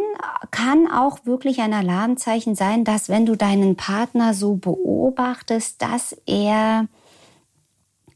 kann 0.51 0.91
auch 0.91 1.25
wirklich 1.25 1.61
ein 1.61 1.73
Alarmzeichen 1.73 2.55
sein, 2.55 2.83
dass 2.83 3.09
wenn 3.09 3.25
du 3.25 3.35
deinen 3.35 3.75
Partner 3.75 4.33
so 4.33 4.55
beobachtest, 4.55 5.81
dass 5.81 6.15
er 6.25 6.87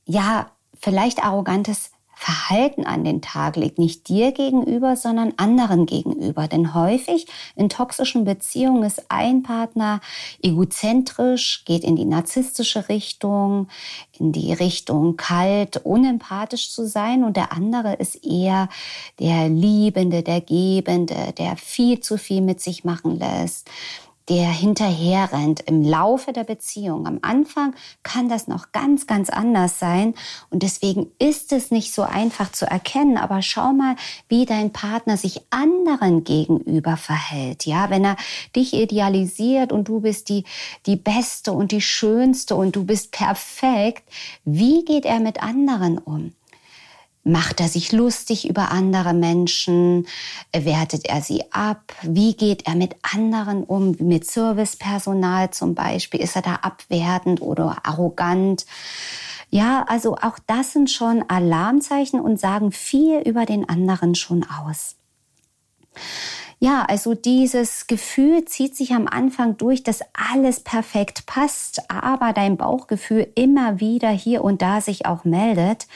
ja 0.05 0.51
vielleicht 0.79 1.23
arrogantes 1.23 1.91
Verhalten 2.23 2.85
an 2.85 3.03
den 3.03 3.21
Tag 3.21 3.57
legt, 3.57 3.77
nicht 3.77 4.07
dir 4.07 4.31
gegenüber, 4.31 4.95
sondern 4.95 5.33
anderen 5.35 5.85
gegenüber. 5.85 6.47
Denn 6.47 6.73
häufig 6.73 7.27
in 7.57 7.67
toxischen 7.67 8.23
Beziehungen 8.23 8.83
ist 8.83 9.07
ein 9.09 9.43
Partner 9.43 9.99
egozentrisch, 10.41 11.65
geht 11.65 11.83
in 11.83 11.97
die 11.97 12.05
narzisstische 12.05 12.87
Richtung, 12.87 13.67
in 14.17 14.31
die 14.31 14.53
Richtung 14.53 15.17
kalt, 15.17 15.81
unempathisch 15.83 16.71
zu 16.71 16.87
sein. 16.87 17.25
Und 17.25 17.35
der 17.35 17.51
andere 17.51 17.95
ist 17.95 18.25
eher 18.25 18.69
der 19.19 19.49
Liebende, 19.49 20.23
der 20.23 20.39
Gebende, 20.39 21.33
der 21.37 21.57
viel 21.57 21.99
zu 21.99 22.17
viel 22.17 22.39
mit 22.39 22.61
sich 22.61 22.85
machen 22.85 23.19
lässt, 23.19 23.69
der 24.29 24.49
hinterher 24.49 25.31
rennt 25.33 25.61
im 25.61 25.83
Laufe 25.83 26.33
der 26.33 26.43
Beziehung. 26.43 27.07
Am 27.07 27.19
Anfang 27.21 27.75
kann 28.03 28.29
das 28.29 28.47
noch 28.47 28.71
ganz, 28.71 29.07
ganz 29.07 29.29
anders 29.29 29.79
sein 29.79 30.13
und 30.49 30.63
deswegen 30.63 31.07
ist 31.19 31.51
es 31.51 31.71
nicht 31.71 31.93
so 31.93 32.03
einfach 32.03 32.51
zu 32.51 32.65
erkennen. 32.65 33.17
Aber 33.17 33.41
schau 33.41 33.73
mal, 33.73 33.95
wie 34.29 34.45
dein 34.45 34.71
Partner 34.71 35.17
sich 35.17 35.41
anderen 35.49 36.23
gegenüber 36.23 36.97
verhält. 36.97 37.65
Ja, 37.65 37.89
wenn 37.89 38.05
er 38.05 38.15
dich 38.55 38.73
idealisiert 38.73 39.71
und 39.71 39.87
du 39.87 40.01
bist 40.01 40.29
die, 40.29 40.45
die 40.85 40.95
Beste 40.95 41.51
und 41.51 41.71
die 41.71 41.81
Schönste 41.81 42.55
und 42.55 42.75
du 42.75 42.85
bist 42.85 43.11
perfekt, 43.11 44.03
wie 44.45 44.85
geht 44.85 45.05
er 45.05 45.19
mit 45.19 45.43
anderen 45.43 45.97
um? 45.97 46.33
Macht 47.25 47.61
er 47.61 47.69
sich 47.69 47.93
lustig 47.93 48.49
über 48.49 48.71
andere 48.71 49.13
Menschen? 49.13 50.07
Wertet 50.51 51.05
er 51.05 51.21
sie 51.21 51.43
ab? 51.51 51.93
Wie 52.01 52.33
geht 52.35 52.67
er 52.67 52.75
mit 52.75 52.95
anderen 53.01 53.63
um? 53.63 53.95
Mit 53.99 54.29
Servicepersonal 54.29 55.51
zum 55.51 55.73
Beispiel? 55.73 56.19
Ist 56.19 56.35
er 56.35 56.41
da 56.41 56.55
abwertend 56.55 57.41
oder 57.41 57.77
arrogant? 57.83 58.65
Ja, 59.49 59.85
also 59.87 60.17
auch 60.17 60.37
das 60.47 60.73
sind 60.73 60.89
schon 60.89 61.23
Alarmzeichen 61.29 62.19
und 62.19 62.39
sagen 62.39 62.71
viel 62.71 63.19
über 63.19 63.45
den 63.45 63.69
anderen 63.69 64.15
schon 64.15 64.43
aus. 64.43 64.95
Ja, 66.63 66.85
also 66.85 67.13
dieses 67.13 67.87
Gefühl 67.87 68.45
zieht 68.45 68.77
sich 68.77 68.93
am 68.93 69.05
Anfang 69.05 69.57
durch, 69.57 69.83
dass 69.83 69.99
alles 70.13 70.61
perfekt 70.61 71.25
passt, 71.25 71.81
aber 71.91 72.31
dein 72.31 72.55
Bauchgefühl 72.55 73.27
immer 73.35 73.81
wieder 73.81 74.09
hier 74.09 74.43
und 74.45 74.61
da 74.61 74.79
sich 74.79 75.05
auch 75.05 75.25
meldet. 75.25 75.87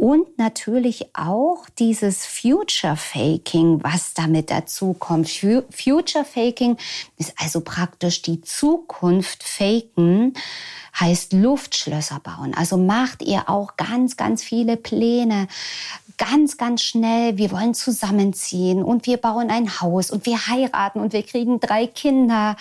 Und 0.00 0.38
natürlich 0.38 1.10
auch 1.14 1.68
dieses 1.78 2.24
Future 2.24 2.96
Faking, 2.96 3.84
was 3.84 4.14
damit 4.14 4.50
dazu 4.50 4.94
kommt. 4.94 5.28
Future 5.28 6.24
Faking 6.24 6.78
ist 7.18 7.34
also 7.36 7.60
praktisch 7.60 8.22
die 8.22 8.40
Zukunft 8.40 9.42
faken 9.42 10.32
heißt 10.98 11.32
Luftschlösser 11.32 12.20
bauen. 12.20 12.54
Also 12.54 12.76
macht 12.76 13.22
ihr 13.22 13.48
auch 13.48 13.76
ganz, 13.76 14.16
ganz 14.16 14.42
viele 14.42 14.76
Pläne, 14.76 15.48
ganz, 16.20 16.58
ganz 16.58 16.82
schnell, 16.82 17.38
wir 17.38 17.50
wollen 17.50 17.72
zusammenziehen 17.72 18.82
und 18.82 19.06
wir 19.06 19.16
bauen 19.16 19.50
ein 19.50 19.80
Haus 19.80 20.10
und 20.10 20.26
wir 20.26 20.46
heiraten 20.48 21.00
und 21.00 21.14
wir 21.14 21.22
kriegen 21.22 21.60
drei 21.60 21.86
Kinder 21.86 22.56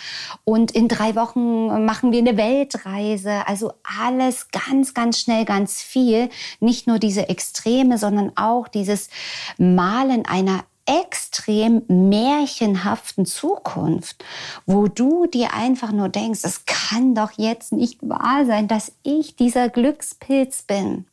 und 0.46 0.72
in 0.72 0.88
drei 0.88 1.14
Wochen 1.16 1.86
machen 1.86 2.14
wir 2.14 2.20
eine 2.20 2.38
Weltreise. 2.38 3.46
Also 3.48 3.74
alles 3.84 4.48
ganz, 4.52 4.94
ganz 4.94 5.20
schnell, 5.20 5.44
ganz 5.44 5.82
viel. 5.82 6.30
Nicht 6.62 6.88
nur 6.88 7.00
diese 7.00 7.28
Extreme, 7.28 7.98
sondern 7.98 8.32
auch 8.38 8.70
dieses 8.70 9.10
Malen 9.58 10.26
einer 10.26 10.64
extrem 10.86 11.84
märchenhaften 11.88 13.26
Zukunft, 13.26 14.24
wo 14.66 14.88
du 14.88 15.26
dir 15.28 15.54
einfach 15.54 15.92
nur 15.92 16.08
denkst, 16.08 16.40
es 16.44 16.64
kann 16.66 17.14
doch 17.14 17.32
jetzt 17.36 17.74
nicht 17.74 18.00
wahr 18.02 18.46
sein, 18.46 18.70
dass 18.70 18.94
ich 19.04 19.36
dieser 19.36 19.68
Glückspilz 19.68 20.64
bin. 20.64 21.06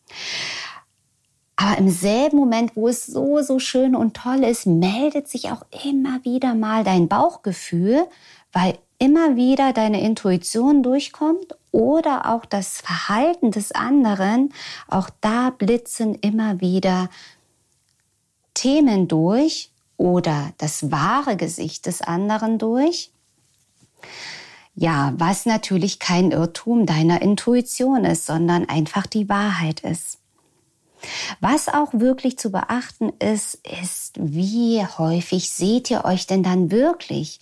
Aber 1.57 1.79
im 1.79 1.89
selben 1.89 2.37
Moment, 2.37 2.77
wo 2.77 2.87
es 2.87 3.07
so, 3.07 3.41
so 3.41 3.59
schön 3.59 3.97
und 3.97 4.15
toll 4.15 4.45
ist, 4.45 4.67
meldet 4.67 5.27
sich 5.27 5.51
auch 5.51 5.65
immer 5.85 6.23
wieder 6.23 6.55
mal 6.55 6.85
dein 6.85 7.09
Bauchgefühl, 7.09 8.07
weil 8.53 8.79
immer 8.99 9.37
wieder 9.37 9.73
deine 9.73 10.03
Intuition 10.03 10.83
durchkommt 10.83 11.57
oder 11.73 12.33
auch 12.33 12.45
das 12.45 12.81
Verhalten 12.81 13.51
des 13.51 13.73
anderen. 13.73 14.53
Auch 14.89 15.11
da 15.21 15.51
blitzen 15.51 16.15
immer 16.15 16.61
wieder 16.61 17.09
Themen 18.55 19.09
durch 19.09 19.71
oder 19.97 20.53
das 20.59 20.91
wahre 20.91 21.37
Gesicht 21.37 21.87
des 21.87 22.03
anderen 22.03 22.59
durch. 22.59 23.11
Ja, 24.75 25.15
was 25.17 25.47
natürlich 25.47 25.99
kein 25.99 26.33
Irrtum 26.33 26.85
deiner 26.85 27.23
Intuition 27.23 28.05
ist, 28.05 28.27
sondern 28.27 28.69
einfach 28.69 29.07
die 29.07 29.29
Wahrheit 29.29 29.81
ist. 29.81 30.19
Was 31.41 31.69
auch 31.69 31.93
wirklich 31.93 32.39
zu 32.39 32.51
beachten 32.51 33.11
ist, 33.19 33.61
ist, 33.83 34.15
wie 34.19 34.85
häufig 34.85 35.51
seht 35.51 35.91
ihr 35.91 36.05
euch 36.05 36.27
denn 36.27 36.43
dann 36.43 36.71
wirklich? 36.71 37.41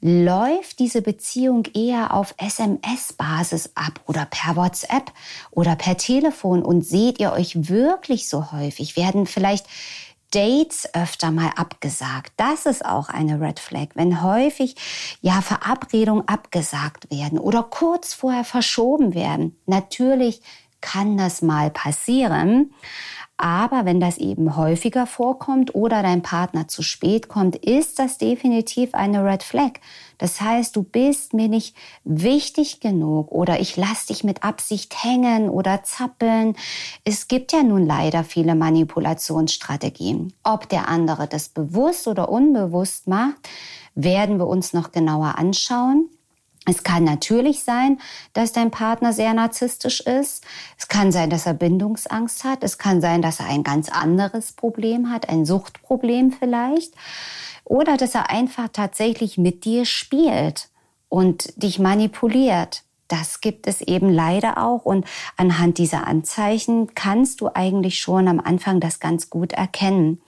Läuft 0.00 0.78
diese 0.78 1.02
Beziehung 1.02 1.64
eher 1.74 2.14
auf 2.14 2.34
SMS-Basis 2.38 3.72
ab 3.74 4.00
oder 4.06 4.26
per 4.26 4.56
WhatsApp 4.56 5.12
oder 5.50 5.76
per 5.76 5.96
Telefon 5.96 6.62
und 6.62 6.82
seht 6.86 7.20
ihr 7.20 7.32
euch 7.32 7.68
wirklich 7.68 8.28
so 8.28 8.52
häufig? 8.52 8.96
Werden 8.96 9.26
vielleicht 9.26 9.66
Dates 10.32 10.88
öfter 10.94 11.30
mal 11.30 11.50
abgesagt. 11.56 12.32
Das 12.36 12.66
ist 12.66 12.84
auch 12.84 13.08
eine 13.08 13.40
Red 13.40 13.60
Flag, 13.60 13.88
wenn 13.94 14.22
häufig 14.22 14.76
ja 15.20 15.42
Verabredungen 15.42 16.26
abgesagt 16.26 17.10
werden 17.10 17.38
oder 17.38 17.62
kurz 17.62 18.14
vorher 18.14 18.44
verschoben 18.44 19.14
werden. 19.14 19.56
Natürlich 19.66 20.40
kann 20.82 21.16
das 21.16 21.40
mal 21.40 21.70
passieren. 21.70 22.74
Aber 23.38 23.84
wenn 23.84 23.98
das 23.98 24.18
eben 24.18 24.56
häufiger 24.56 25.04
vorkommt 25.04 25.74
oder 25.74 26.02
dein 26.02 26.22
Partner 26.22 26.68
zu 26.68 26.82
spät 26.82 27.28
kommt, 27.28 27.56
ist 27.56 27.98
das 27.98 28.16
definitiv 28.16 28.94
eine 28.94 29.24
Red 29.24 29.42
Flag. 29.42 29.80
Das 30.18 30.40
heißt, 30.40 30.76
du 30.76 30.84
bist 30.84 31.34
mir 31.34 31.48
nicht 31.48 31.74
wichtig 32.04 32.78
genug 32.78 33.32
oder 33.32 33.58
ich 33.58 33.76
lass 33.76 34.06
dich 34.06 34.22
mit 34.22 34.44
Absicht 34.44 35.02
hängen 35.02 35.48
oder 35.48 35.82
zappeln. 35.82 36.54
Es 37.04 37.26
gibt 37.26 37.52
ja 37.52 37.64
nun 37.64 37.84
leider 37.84 38.22
viele 38.22 38.54
Manipulationsstrategien. 38.54 40.32
Ob 40.44 40.68
der 40.68 40.88
andere 40.88 41.26
das 41.26 41.48
bewusst 41.48 42.06
oder 42.06 42.28
unbewusst 42.28 43.08
macht, 43.08 43.48
werden 43.96 44.38
wir 44.38 44.46
uns 44.46 44.72
noch 44.72 44.92
genauer 44.92 45.36
anschauen. 45.38 46.08
Es 46.64 46.84
kann 46.84 47.02
natürlich 47.02 47.64
sein, 47.64 47.98
dass 48.34 48.52
dein 48.52 48.70
Partner 48.70 49.12
sehr 49.12 49.34
narzisstisch 49.34 50.00
ist. 50.00 50.44
Es 50.78 50.86
kann 50.86 51.10
sein, 51.10 51.28
dass 51.28 51.46
er 51.46 51.54
Bindungsangst 51.54 52.44
hat. 52.44 52.62
Es 52.62 52.78
kann 52.78 53.00
sein, 53.00 53.20
dass 53.20 53.40
er 53.40 53.46
ein 53.46 53.64
ganz 53.64 53.88
anderes 53.88 54.52
Problem 54.52 55.10
hat, 55.10 55.28
ein 55.28 55.44
Suchtproblem 55.44 56.32
vielleicht. 56.32 56.94
Oder 57.64 57.96
dass 57.96 58.14
er 58.14 58.30
einfach 58.30 58.68
tatsächlich 58.72 59.38
mit 59.38 59.64
dir 59.64 59.84
spielt 59.84 60.68
und 61.08 61.52
dich 61.60 61.80
manipuliert. 61.80 62.84
Das 63.08 63.40
gibt 63.40 63.66
es 63.66 63.80
eben 63.80 64.08
leider 64.08 64.58
auch. 64.58 64.84
Und 64.84 65.04
anhand 65.36 65.78
dieser 65.78 66.06
Anzeichen 66.06 66.94
kannst 66.94 67.40
du 67.40 67.50
eigentlich 67.52 67.98
schon 67.98 68.28
am 68.28 68.38
Anfang 68.38 68.78
das 68.78 69.00
ganz 69.00 69.30
gut 69.30 69.52
erkennen. 69.52 70.22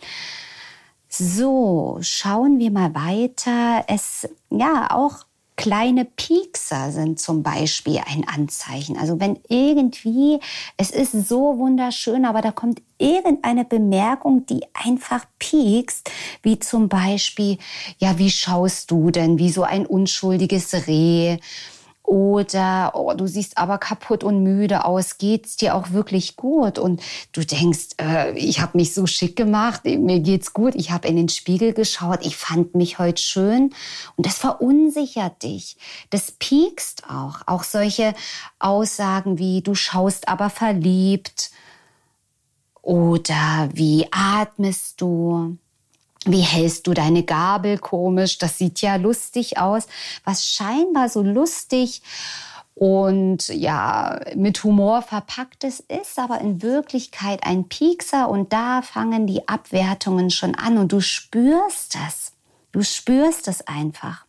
So, 1.08 1.98
schauen 2.00 2.58
wir 2.58 2.72
mal 2.72 2.92
weiter. 2.94 3.84
Es, 3.86 4.28
ja, 4.50 4.88
auch 4.90 5.24
Kleine 5.56 6.04
Piekser 6.04 6.90
sind 6.90 7.20
zum 7.20 7.42
Beispiel 7.44 8.00
ein 8.06 8.26
Anzeichen. 8.26 8.98
Also 8.98 9.20
wenn 9.20 9.38
irgendwie, 9.48 10.40
es 10.76 10.90
ist 10.90 11.12
so 11.28 11.58
wunderschön, 11.58 12.24
aber 12.24 12.42
da 12.42 12.50
kommt 12.50 12.82
irgendeine 12.98 13.64
Bemerkung, 13.64 14.46
die 14.46 14.62
einfach 14.72 15.26
piekst, 15.38 16.10
wie 16.42 16.58
zum 16.58 16.88
Beispiel, 16.88 17.58
ja, 17.98 18.18
wie 18.18 18.30
schaust 18.30 18.90
du 18.90 19.10
denn, 19.10 19.38
wie 19.38 19.50
so 19.50 19.62
ein 19.62 19.86
unschuldiges 19.86 20.86
Reh 20.88 21.38
oder 22.04 22.92
oh, 22.94 23.14
du 23.14 23.26
siehst 23.26 23.56
aber 23.56 23.78
kaputt 23.78 24.24
und 24.24 24.42
müde 24.42 24.84
aus, 24.84 25.16
geht's 25.16 25.56
dir 25.56 25.74
auch 25.74 25.90
wirklich 25.92 26.36
gut? 26.36 26.78
Und 26.78 27.02
du 27.32 27.44
denkst, 27.44 27.96
äh, 27.98 28.36
ich 28.38 28.60
habe 28.60 28.76
mich 28.76 28.92
so 28.92 29.06
schick 29.06 29.36
gemacht, 29.36 29.84
mir 29.84 30.20
geht's 30.20 30.52
gut, 30.52 30.74
ich 30.74 30.90
habe 30.90 31.08
in 31.08 31.16
den 31.16 31.30
Spiegel 31.30 31.72
geschaut, 31.72 32.24
ich 32.24 32.36
fand 32.36 32.74
mich 32.74 32.98
heute 32.98 33.22
schön. 33.22 33.74
Und 34.16 34.26
das 34.26 34.36
verunsichert 34.36 35.42
dich. 35.42 35.78
Das 36.10 36.30
piekst 36.32 37.04
auch. 37.08 37.40
Auch 37.46 37.64
solche 37.64 38.14
Aussagen 38.58 39.38
wie, 39.38 39.62
du 39.62 39.74
schaust 39.74 40.28
aber 40.28 40.50
verliebt. 40.50 41.50
Oder 42.82 43.70
wie 43.72 44.06
atmest 44.10 45.00
du? 45.00 45.56
Wie 46.26 46.40
hältst 46.40 46.86
du 46.86 46.94
deine 46.94 47.22
Gabel 47.22 47.78
komisch? 47.78 48.38
Das 48.38 48.58
sieht 48.58 48.80
ja 48.80 48.96
lustig 48.96 49.58
aus. 49.58 49.86
Was 50.24 50.46
scheinbar 50.46 51.08
so 51.08 51.22
lustig 51.22 52.02
und 52.74 53.48
ja, 53.48 54.20
mit 54.34 54.64
Humor 54.64 55.02
verpacktes 55.02 55.80
ist, 55.80 56.18
aber 56.18 56.40
in 56.40 56.62
Wirklichkeit 56.62 57.44
ein 57.44 57.68
Piekser 57.68 58.28
und 58.28 58.52
da 58.52 58.82
fangen 58.82 59.26
die 59.26 59.46
Abwertungen 59.48 60.30
schon 60.30 60.54
an 60.54 60.78
und 60.78 60.92
du 60.92 61.00
spürst 61.00 61.94
das. 61.94 62.32
Du 62.72 62.82
spürst 62.82 63.46
es 63.46 63.66
einfach. 63.68 64.26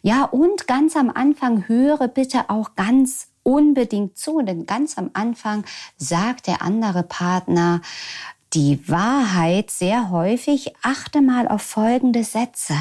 Ja, 0.00 0.24
und 0.24 0.66
ganz 0.66 0.96
am 0.96 1.10
Anfang 1.10 1.68
höre 1.68 2.08
bitte 2.08 2.48
auch 2.48 2.74
ganz 2.74 3.28
unbedingt 3.42 4.16
zu, 4.16 4.40
denn 4.40 4.66
ganz 4.66 4.96
am 4.96 5.10
Anfang 5.14 5.64
sagt 5.96 6.46
der 6.46 6.62
andere 6.62 7.02
Partner, 7.02 7.82
die 8.54 8.88
Wahrheit 8.88 9.70
sehr 9.70 10.10
häufig, 10.10 10.74
achte 10.82 11.22
mal 11.22 11.48
auf 11.48 11.62
folgende 11.62 12.22
Sätze. 12.22 12.74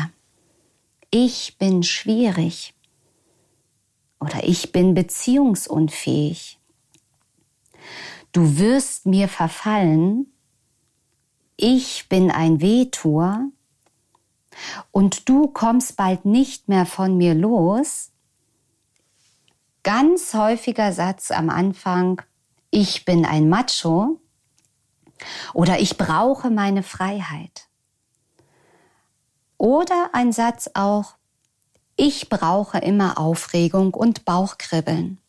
Ich 1.09 1.57
bin 1.57 1.83
schwierig 1.83 2.73
oder 4.19 4.43
ich 4.43 4.71
bin 4.71 4.93
beziehungsunfähig. 4.93 6.59
Du 8.31 8.57
wirst 8.57 9.05
mir 9.05 9.27
verfallen. 9.27 10.27
Ich 11.57 12.07
bin 12.09 12.31
ein 12.31 12.61
Wehtuer 12.61 13.49
und 14.91 15.29
du 15.29 15.47
kommst 15.47 15.95
bald 15.95 16.25
nicht 16.25 16.69
mehr 16.69 16.85
von 16.85 17.17
mir 17.17 17.33
los. 17.33 18.11
Ganz 19.83 20.33
häufiger 20.33 20.91
Satz 20.91 21.31
am 21.31 21.49
Anfang, 21.49 22.21
ich 22.71 23.05
bin 23.05 23.25
ein 23.25 23.49
Macho 23.49 24.19
oder 25.53 25.79
ich 25.79 25.97
brauche 25.97 26.49
meine 26.49 26.83
Freiheit. 26.83 27.67
Oder 29.57 30.09
ein 30.13 30.31
Satz 30.31 30.69
auch, 30.73 31.13
ich 31.95 32.29
brauche 32.29 32.79
immer 32.79 33.19
Aufregung 33.19 33.93
und 33.93 34.25
Bauchkribbeln. 34.25 35.19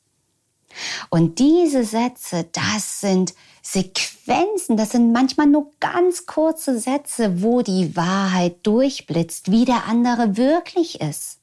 Und 1.11 1.38
diese 1.38 1.85
Sätze, 1.85 2.46
das 2.52 3.00
sind 3.00 3.35
Sequenzen, 3.62 4.76
das 4.76 4.90
sind 4.90 5.12
manchmal 5.12 5.46
nur 5.46 5.70
ganz 5.81 6.26
kurze 6.26 6.78
Sätze, 6.78 7.42
wo 7.42 7.62
die 7.62 7.94
Wahrheit 7.94 8.66
durchblitzt, 8.66 9.50
wie 9.50 9.64
der 9.64 9.85
andere 9.87 10.37
wirklich 10.37 11.00
ist. 11.00 11.38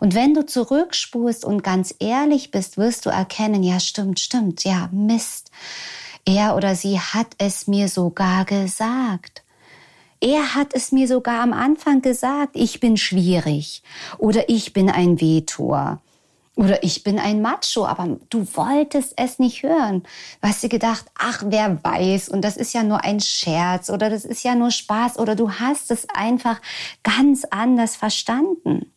Und 0.00 0.14
wenn 0.14 0.32
du 0.32 0.46
zurückspulst 0.46 1.44
und 1.44 1.62
ganz 1.62 1.94
ehrlich 1.98 2.50
bist, 2.50 2.78
wirst 2.78 3.04
du 3.04 3.10
erkennen, 3.10 3.62
ja 3.62 3.80
stimmt, 3.80 4.20
stimmt, 4.20 4.64
ja 4.64 4.88
Mist. 4.92 5.50
Er 6.28 6.56
oder 6.56 6.74
sie 6.74 7.00
hat 7.00 7.28
es 7.38 7.68
mir 7.68 7.88
sogar 7.88 8.44
gesagt. 8.44 9.44
Er 10.20 10.54
hat 10.54 10.74
es 10.74 10.92
mir 10.92 11.08
sogar 11.08 11.40
am 11.40 11.54
Anfang 11.54 12.02
gesagt, 12.02 12.50
ich 12.52 12.80
bin 12.80 12.98
schwierig 12.98 13.82
oder 14.18 14.50
ich 14.50 14.74
bin 14.74 14.90
ein 14.90 15.22
Vetor 15.22 16.02
oder 16.54 16.82
ich 16.82 17.02
bin 17.02 17.18
ein 17.18 17.40
Macho, 17.40 17.86
aber 17.86 18.18
du 18.28 18.46
wolltest 18.54 19.14
es 19.16 19.38
nicht 19.38 19.62
hören. 19.62 20.02
Du 20.42 20.48
hast 20.48 20.62
dir 20.62 20.68
gedacht, 20.68 21.06
ach, 21.16 21.44
wer 21.46 21.82
weiß, 21.82 22.28
und 22.28 22.42
das 22.42 22.58
ist 22.58 22.74
ja 22.74 22.82
nur 22.82 23.02
ein 23.04 23.20
Scherz 23.20 23.88
oder 23.88 24.10
das 24.10 24.26
ist 24.26 24.44
ja 24.44 24.54
nur 24.54 24.70
Spaß 24.70 25.18
oder 25.18 25.34
du 25.34 25.52
hast 25.52 25.90
es 25.90 26.06
einfach 26.10 26.60
ganz 27.02 27.46
anders 27.46 27.96
verstanden. 27.96 28.92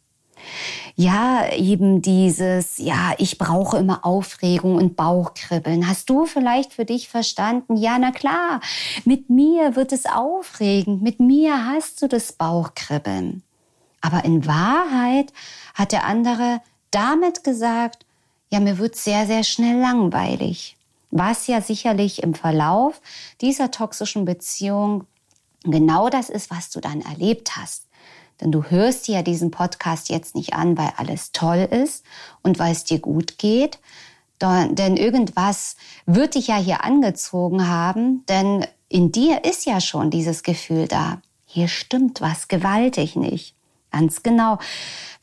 Ja, 0.96 1.52
eben 1.54 2.02
dieses, 2.02 2.78
ja, 2.78 3.14
ich 3.18 3.38
brauche 3.38 3.78
immer 3.78 4.06
Aufregung 4.06 4.76
und 4.76 4.96
Bauchkribbeln. 4.96 5.88
Hast 5.88 6.10
du 6.10 6.26
vielleicht 6.26 6.74
für 6.74 6.86
dich 6.86 7.10
verstanden? 7.10 7.78
Ja, 7.78 7.98
na 7.98 8.12
klar, 8.12 8.62
mit 9.06 9.30
mir 9.30 9.76
wird 9.76 9.94
es 9.94 10.06
aufregend, 10.06 11.02
mit 11.02 11.20
mir 11.20 11.68
hast 11.68 12.02
du 12.02 12.08
das 12.08 12.34
Bauchkribbeln. 12.34 13.44
Aber 14.02 14.26
in 14.26 14.46
Wahrheit 14.46 15.32
hat 15.74 15.92
der 15.92 16.06
andere 16.06 16.62
damit 16.90 17.44
gesagt, 17.44 18.06
ja, 18.50 18.60
mir 18.60 18.78
wird 18.78 18.96
sehr, 18.96 19.26
sehr 19.26 19.44
schnell 19.44 19.80
langweilig. 19.80 20.76
Was 21.10 21.48
ja 21.48 21.62
sicherlich 21.62 22.24
im 22.24 22.34
Verlauf 22.34 23.02
dieser 23.42 23.72
toxischen 23.72 24.26
Beziehung 24.26 25.06
genau 25.64 26.10
das 26.10 26.30
ist, 26.30 26.50
was 26.50 26.70
du 26.70 26.80
dann 26.80 27.02
erlebt 27.02 27.56
hast. 27.56 27.86
Denn 28.42 28.52
du 28.52 28.64
hörst 28.64 29.08
dir 29.08 29.16
ja 29.16 29.22
diesen 29.22 29.52
Podcast 29.52 30.10
jetzt 30.10 30.36
nicht 30.36 30.54
an, 30.54 30.78
weil 30.78 30.92
alles 30.98 31.32
toll 31.32 31.68
ist 31.70 32.04
und 32.42 32.60
weil 32.60 32.72
es 32.72 32.84
dir 32.84 33.00
gut 33.00 33.38
geht. 33.38 33.80
Denn 34.42 34.98
irgendwas 34.98 35.76
wird 36.08 36.34
dich 36.34 36.48
ja 36.48 36.58
hier 36.58 36.84
angezogen 36.84 37.68
haben, 37.68 38.26
denn 38.28 38.66
in 38.90 39.12
dir 39.12 39.46
ist 39.46 39.68
ja 39.68 39.80
schon 39.80 40.10
dieses 40.10 40.42
Gefühl 40.42 40.88
da. 40.88 41.22
Hier 41.46 41.68
stimmt 41.68 42.22
was 42.22 42.48
gewaltig 42.48 43.16
nicht. 43.16 43.56
Ganz 43.92 44.24
genau. 44.24 44.58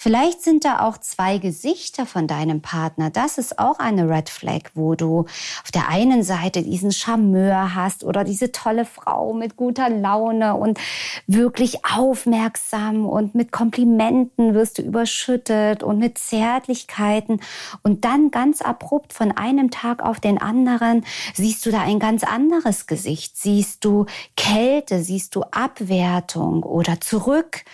Vielleicht 0.00 0.42
sind 0.42 0.64
da 0.64 0.86
auch 0.86 0.98
zwei 0.98 1.38
Gesichter 1.38 2.06
von 2.06 2.28
deinem 2.28 2.60
Partner. 2.60 3.10
Das 3.10 3.36
ist 3.38 3.58
auch 3.58 3.78
eine 3.78 4.08
Red 4.08 4.28
Flag, 4.28 4.70
wo 4.74 4.94
du 4.94 5.20
auf 5.20 5.70
der 5.74 5.88
einen 5.88 6.22
Seite 6.22 6.62
diesen 6.62 6.92
Charmeur 6.92 7.74
hast 7.74 8.04
oder 8.04 8.22
diese 8.22 8.52
tolle 8.52 8.84
Frau 8.84 9.32
mit 9.32 9.56
guter 9.56 9.88
Laune 9.88 10.54
und 10.54 10.78
wirklich 11.26 11.84
aufmerksam 11.84 13.06
und 13.06 13.34
mit 13.34 13.50
Komplimenten 13.50 14.54
wirst 14.54 14.78
du 14.78 14.82
überschüttet 14.82 15.82
und 15.82 15.98
mit 15.98 16.18
Zärtlichkeiten. 16.18 17.40
Und 17.82 18.04
dann 18.04 18.30
ganz 18.30 18.60
abrupt 18.60 19.14
von 19.14 19.32
einem 19.32 19.70
Tag 19.70 20.02
auf 20.02 20.20
den 20.20 20.40
anderen 20.40 21.04
siehst 21.34 21.64
du 21.66 21.70
da 21.70 21.80
ein 21.80 21.98
ganz 21.98 22.22
anderes 22.22 22.86
Gesicht. 22.86 23.36
Siehst 23.36 23.84
du 23.84 24.06
Kälte, 24.36 25.02
siehst 25.02 25.34
du 25.34 25.42
Abwertung 25.50 26.62
oder 26.62 27.00
zurück 27.00 27.64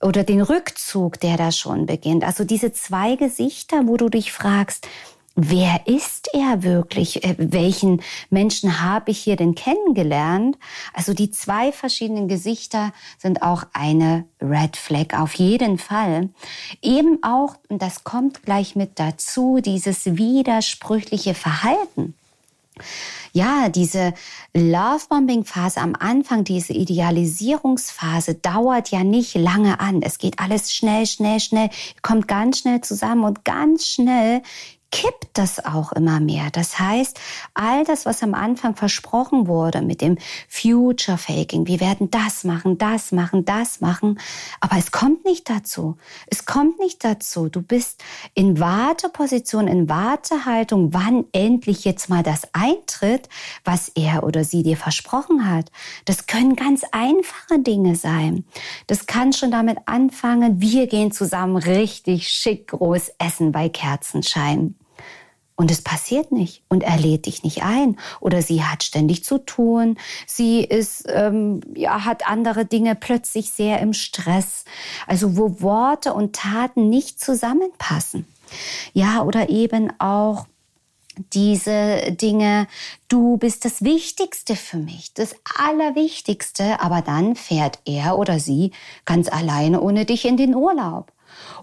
oder 0.00 0.24
den 0.24 0.42
Rückzug, 0.42 1.20
der 1.20 1.36
da 1.36 1.52
schon 1.52 1.86
beginnt. 1.86 2.24
Also 2.24 2.44
diese 2.44 2.72
zwei 2.72 3.16
Gesichter, 3.16 3.86
wo 3.86 3.96
du 3.96 4.08
dich 4.08 4.32
fragst, 4.32 4.88
wer 5.36 5.86
ist 5.86 6.28
er 6.32 6.62
wirklich? 6.62 7.24
Äh, 7.24 7.36
welchen 7.38 8.02
Menschen 8.30 8.80
habe 8.80 9.10
ich 9.10 9.18
hier 9.18 9.36
denn 9.36 9.54
kennengelernt? 9.54 10.58
Also 10.92 11.14
die 11.14 11.30
zwei 11.30 11.72
verschiedenen 11.72 12.26
Gesichter 12.28 12.92
sind 13.18 13.42
auch 13.42 13.64
eine 13.72 14.24
Red 14.40 14.76
Flag 14.76 15.18
auf 15.18 15.34
jeden 15.34 15.78
Fall. 15.78 16.30
Eben 16.82 17.22
auch, 17.22 17.56
und 17.68 17.80
das 17.82 18.04
kommt 18.04 18.42
gleich 18.42 18.76
mit 18.76 18.98
dazu, 18.98 19.60
dieses 19.62 20.16
widersprüchliche 20.16 21.34
Verhalten 21.34 22.14
ja, 23.32 23.68
diese 23.68 24.14
Lovebombing-Phase 24.54 25.80
am 25.80 25.94
Anfang, 25.98 26.44
diese 26.44 26.72
Idealisierungsphase 26.72 28.34
dauert 28.34 28.90
ja 28.90 29.04
nicht 29.04 29.34
lange 29.34 29.80
an. 29.80 30.02
Es 30.02 30.18
geht 30.18 30.38
alles 30.38 30.74
schnell, 30.74 31.06
schnell, 31.06 31.40
schnell, 31.40 31.70
kommt 32.02 32.28
ganz 32.28 32.60
schnell 32.60 32.80
zusammen 32.80 33.24
und 33.24 33.44
ganz 33.44 33.86
schnell 33.86 34.42
kippt 34.90 35.26
das 35.34 35.64
auch 35.64 35.92
immer 35.92 36.20
mehr. 36.20 36.50
Das 36.50 36.78
heißt, 36.78 37.18
all 37.54 37.84
das, 37.84 38.06
was 38.06 38.22
am 38.22 38.34
Anfang 38.34 38.74
versprochen 38.74 39.46
wurde 39.46 39.82
mit 39.82 40.00
dem 40.00 40.16
Future 40.48 41.18
Faking, 41.18 41.66
wir 41.66 41.80
werden 41.80 42.10
das 42.10 42.44
machen, 42.44 42.78
das 42.78 43.12
machen, 43.12 43.44
das 43.44 43.80
machen, 43.80 44.18
aber 44.60 44.76
es 44.78 44.92
kommt 44.92 45.24
nicht 45.24 45.50
dazu. 45.50 45.96
Es 46.28 46.46
kommt 46.46 46.78
nicht 46.78 47.04
dazu. 47.04 47.48
Du 47.48 47.60
bist 47.60 48.02
in 48.34 48.58
Warteposition, 48.58 49.68
in 49.68 49.88
Wartehaltung, 49.88 50.94
wann 50.94 51.26
endlich 51.32 51.84
jetzt 51.84 52.08
mal 52.08 52.22
das 52.22 52.48
eintritt, 52.54 53.28
was 53.64 53.90
er 53.90 54.24
oder 54.24 54.44
sie 54.44 54.62
dir 54.62 54.76
versprochen 54.76 55.50
hat. 55.50 55.70
Das 56.04 56.26
können 56.26 56.56
ganz 56.56 56.82
einfache 56.92 57.58
Dinge 57.58 57.96
sein. 57.96 58.44
Das 58.86 59.06
kann 59.06 59.32
schon 59.32 59.50
damit 59.50 59.78
anfangen, 59.86 60.60
wir 60.60 60.86
gehen 60.86 61.12
zusammen 61.12 61.56
richtig 61.56 62.28
schick 62.28 62.68
groß 62.68 63.10
essen 63.18 63.52
bei 63.52 63.68
Kerzenschein. 63.68 64.74
Und 65.56 65.70
es 65.70 65.80
passiert 65.80 66.32
nicht 66.32 66.62
und 66.68 66.82
er 66.82 66.98
lädt 66.98 67.24
dich 67.24 67.42
nicht 67.42 67.62
ein. 67.62 67.98
Oder 68.20 68.42
sie 68.42 68.62
hat 68.62 68.84
ständig 68.84 69.24
zu 69.24 69.38
tun. 69.38 69.96
Sie 70.26 70.62
ist, 70.62 71.06
ähm, 71.08 71.62
ja, 71.74 72.04
hat 72.04 72.28
andere 72.28 72.66
Dinge 72.66 72.94
plötzlich 72.94 73.50
sehr 73.50 73.80
im 73.80 73.94
Stress. 73.94 74.66
Also 75.06 75.38
wo 75.38 75.62
Worte 75.62 76.12
und 76.12 76.36
Taten 76.36 76.90
nicht 76.90 77.20
zusammenpassen. 77.20 78.26
Ja, 78.92 79.22
oder 79.22 79.48
eben 79.48 79.90
auch 79.98 80.46
diese 81.32 82.12
Dinge, 82.12 82.66
du 83.08 83.38
bist 83.38 83.64
das 83.64 83.82
Wichtigste 83.82 84.56
für 84.56 84.76
mich, 84.76 85.14
das 85.14 85.34
Allerwichtigste, 85.58 86.80
aber 86.80 87.00
dann 87.00 87.36
fährt 87.36 87.78
er 87.86 88.18
oder 88.18 88.38
sie 88.38 88.72
ganz 89.06 89.28
alleine 89.28 89.80
ohne 89.80 90.04
dich 90.04 90.26
in 90.26 90.36
den 90.36 90.54
Urlaub. 90.54 91.12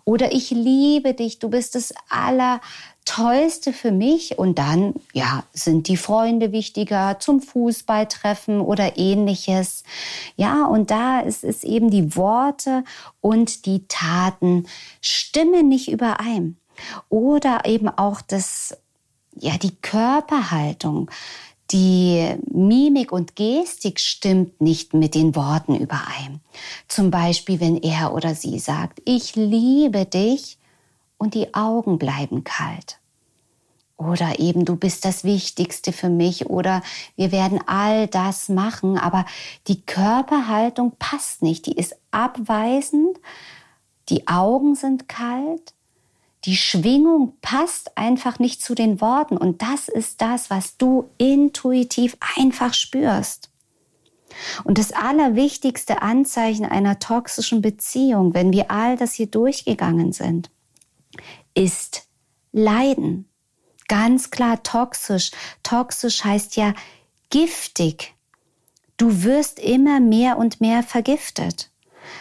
Oder 0.05 0.33
ich 0.33 0.51
liebe 0.51 1.13
dich, 1.13 1.39
du 1.39 1.49
bist 1.49 1.75
das 1.75 1.93
Aller 2.09 2.61
Tollste 3.05 3.73
für 3.73 3.91
mich 3.91 4.39
und 4.39 4.57
dann, 4.59 4.93
ja, 5.13 5.43
sind 5.53 5.87
die 5.87 5.97
Freunde 5.97 6.51
wichtiger 6.51 7.19
zum 7.19 7.41
Fußballtreffen 7.41 8.61
oder 8.61 8.97
ähnliches. 8.97 9.83
Ja, 10.35 10.65
und 10.65 10.91
da 10.91 11.19
ist 11.19 11.43
es 11.43 11.63
eben 11.63 11.89
die 11.89 12.15
Worte 12.15 12.83
und 13.21 13.65
die 13.65 13.87
Taten 13.87 14.67
stimmen 15.01 15.67
nicht 15.67 15.91
überein. 15.91 16.57
Oder 17.09 17.65
eben 17.65 17.89
auch 17.89 18.21
das, 18.21 18.77
ja, 19.35 19.57
die 19.57 19.75
Körperhaltung. 19.75 21.11
Die 21.71 22.35
Mimik 22.51 23.11
und 23.11 23.35
Gestik 23.35 23.99
stimmt 23.99 24.61
nicht 24.61 24.93
mit 24.93 25.15
den 25.15 25.35
Worten 25.35 25.75
überein. 25.75 26.39
Zum 26.87 27.09
Beispiel, 27.09 27.59
wenn 27.59 27.77
er 27.77 28.13
oder 28.13 28.35
sie 28.35 28.59
sagt, 28.59 29.01
ich 29.05 29.35
liebe 29.35 30.05
dich, 30.05 30.57
und 31.17 31.33
die 31.33 31.53
Augen 31.53 31.97
bleiben 31.97 32.43
kalt. 32.43 32.99
Oder 33.97 34.39
eben, 34.39 34.65
du 34.65 34.75
bist 34.75 35.05
das 35.05 35.23
Wichtigste 35.23 35.93
für 35.93 36.09
mich 36.09 36.47
oder 36.47 36.81
wir 37.15 37.31
werden 37.31 37.59
all 37.67 38.07
das 38.07 38.49
machen, 38.49 38.97
aber 38.97 39.25
die 39.67 39.81
Körperhaltung 39.81 40.93
passt 40.97 41.41
nicht, 41.41 41.67
die 41.67 41.77
ist 41.77 41.95
abweisend, 42.11 43.19
die 44.09 44.27
Augen 44.27 44.75
sind 44.75 45.07
kalt, 45.07 45.73
die 46.45 46.57
Schwingung 46.57 47.33
passt 47.41 47.97
einfach 47.97 48.39
nicht 48.39 48.61
zu 48.61 48.75
den 48.75 48.99
Worten 48.99 49.37
und 49.37 49.61
das 49.61 49.87
ist 49.87 50.21
das, 50.21 50.49
was 50.49 50.77
du 50.77 51.09
intuitiv 51.17 52.17
einfach 52.37 52.73
spürst. 52.73 53.49
Und 54.63 54.79
das 54.79 54.91
allerwichtigste 54.91 56.01
Anzeichen 56.01 56.65
einer 56.65 56.99
toxischen 56.99 57.61
Beziehung, 57.61 58.33
wenn 58.33 58.51
wir 58.51 58.71
all 58.71 58.97
das 58.97 59.13
hier 59.13 59.27
durchgegangen 59.27 60.11
sind, 60.11 60.49
ist 61.53 62.07
Leiden. 62.51 63.29
Ganz 63.87 64.31
klar 64.31 64.63
toxisch. 64.63 65.31
Toxisch 65.61 66.23
heißt 66.23 66.55
ja 66.55 66.73
giftig. 67.29 68.15
Du 68.97 69.23
wirst 69.23 69.59
immer 69.59 69.99
mehr 69.99 70.37
und 70.37 70.61
mehr 70.61 70.83
vergiftet. 70.83 71.69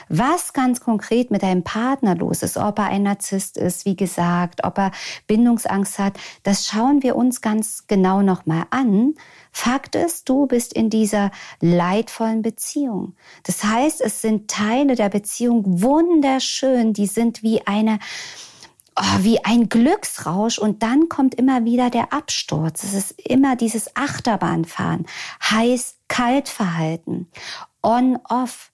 Was 0.09 0.53
ganz 0.53 0.81
konkret 0.81 1.31
mit 1.31 1.43
deinem 1.43 1.65
Partner 1.65 2.15
los 2.15 2.43
ist, 2.43 2.57
ob 2.57 2.79
er 2.79 2.87
ein 2.87 3.03
Narzisst 3.03 3.57
ist, 3.57 3.85
wie 3.85 3.97
gesagt, 3.97 4.65
ob 4.65 4.79
er 4.79 4.91
Bindungsangst 5.27 5.99
hat, 5.99 6.15
das 6.43 6.67
schauen 6.67 7.03
wir 7.03 7.17
uns 7.17 7.41
ganz 7.41 7.87
genau 7.87 8.23
nochmal 8.23 8.65
an. 8.71 9.15
Fakt 9.51 9.95
ist, 9.95 10.29
du 10.29 10.47
bist 10.47 10.73
in 10.73 10.91
dieser 10.91 11.31
leidvollen 11.61 12.43
Beziehung. 12.43 13.15
Das 13.43 13.65
heißt, 13.65 14.01
es 14.01 14.23
sind 14.23 14.51
Teile 14.51 14.95
der 14.95 15.09
Beziehung 15.09 15.83
wunderschön, 15.83 16.93
die 16.93 17.07
sind 17.07 17.43
wie 17.43 17.67
eine 17.67 17.99
oh, 18.97 19.19
wie 19.21 19.45
ein 19.45 19.69
Glücksrausch 19.69 20.59
und 20.59 20.83
dann 20.83 21.09
kommt 21.09 21.35
immer 21.35 21.65
wieder 21.65 21.91
der 21.91 22.13
Absturz. 22.13 22.83
Es 22.85 22.95
ist 22.95 23.21
immer 23.21 23.57
dieses 23.57 23.97
Achterbahnfahren, 23.97 25.07
heiß-kalt 25.43 26.49
Verhalten, 26.49 27.29
on-off. 27.83 28.71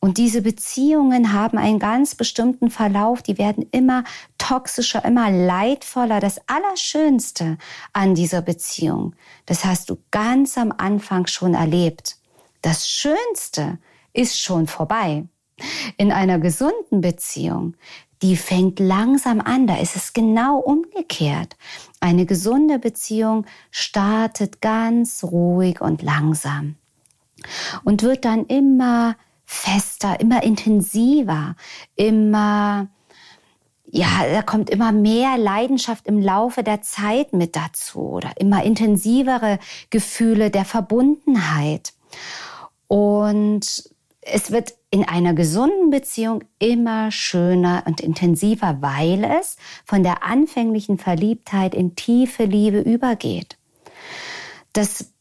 Und 0.00 0.16
diese 0.18 0.42
Beziehungen 0.42 1.32
haben 1.32 1.58
einen 1.58 1.80
ganz 1.80 2.14
bestimmten 2.14 2.70
Verlauf, 2.70 3.20
die 3.20 3.36
werden 3.36 3.66
immer 3.72 4.04
toxischer, 4.38 5.04
immer 5.04 5.28
leidvoller. 5.28 6.20
Das 6.20 6.40
Allerschönste 6.46 7.58
an 7.92 8.14
dieser 8.14 8.40
Beziehung, 8.40 9.16
das 9.46 9.64
hast 9.64 9.90
du 9.90 9.98
ganz 10.12 10.56
am 10.56 10.72
Anfang 10.76 11.26
schon 11.26 11.54
erlebt. 11.54 12.16
Das 12.62 12.88
Schönste 12.88 13.78
ist 14.12 14.40
schon 14.40 14.68
vorbei. 14.68 15.24
In 15.96 16.12
einer 16.12 16.38
gesunden 16.38 17.00
Beziehung, 17.00 17.74
die 18.22 18.36
fängt 18.36 18.80
langsam 18.80 19.40
an, 19.40 19.66
da 19.66 19.76
ist 19.76 19.96
es 19.96 20.12
genau 20.12 20.58
umgekehrt. 20.58 21.56
Eine 22.00 22.26
gesunde 22.26 22.78
Beziehung 22.78 23.46
startet 23.70 24.60
ganz 24.60 25.24
ruhig 25.24 25.80
und 25.80 26.02
langsam 26.02 26.76
und 27.84 28.02
wird 28.02 28.24
dann 28.24 28.46
immer 28.46 29.16
fester, 29.44 30.20
immer 30.20 30.42
intensiver, 30.42 31.56
immer, 31.96 32.88
ja, 33.86 34.26
da 34.30 34.42
kommt 34.42 34.68
immer 34.68 34.92
mehr 34.92 35.38
Leidenschaft 35.38 36.06
im 36.06 36.20
Laufe 36.20 36.62
der 36.62 36.82
Zeit 36.82 37.32
mit 37.32 37.56
dazu 37.56 38.00
oder 38.00 38.32
immer 38.38 38.62
intensivere 38.62 39.58
Gefühle 39.90 40.50
der 40.50 40.64
Verbundenheit. 40.64 41.94
Und 42.88 43.90
es 44.20 44.50
wird 44.50 44.74
in 44.90 45.04
einer 45.04 45.34
gesunden 45.34 45.90
Beziehung 45.90 46.44
immer 46.58 47.10
schöner 47.10 47.82
und 47.86 48.00
intensiver, 48.00 48.78
weil 48.80 49.22
es 49.24 49.56
von 49.84 50.02
der 50.02 50.24
anfänglichen 50.24 50.98
Verliebtheit 50.98 51.74
in 51.74 51.94
tiefe 51.94 52.44
Liebe 52.44 52.80
übergeht. 52.80 53.58
Das 54.72 55.12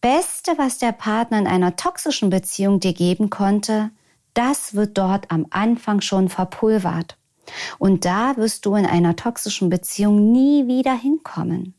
Beste, 0.00 0.52
was 0.56 0.78
der 0.78 0.92
Partner 0.92 1.38
in 1.38 1.46
einer 1.46 1.76
toxischen 1.76 2.30
Beziehung 2.30 2.80
dir 2.80 2.92
geben 2.92 3.30
konnte, 3.30 3.90
das 4.34 4.74
wird 4.74 4.98
dort 4.98 5.30
am 5.30 5.46
Anfang 5.50 6.00
schon 6.00 6.28
verpulvert. 6.28 7.16
Und 7.78 8.04
da 8.04 8.36
wirst 8.36 8.66
du 8.66 8.74
in 8.74 8.86
einer 8.86 9.16
toxischen 9.16 9.70
Beziehung 9.70 10.32
nie 10.32 10.66
wieder 10.66 10.94
hinkommen. 10.94 11.74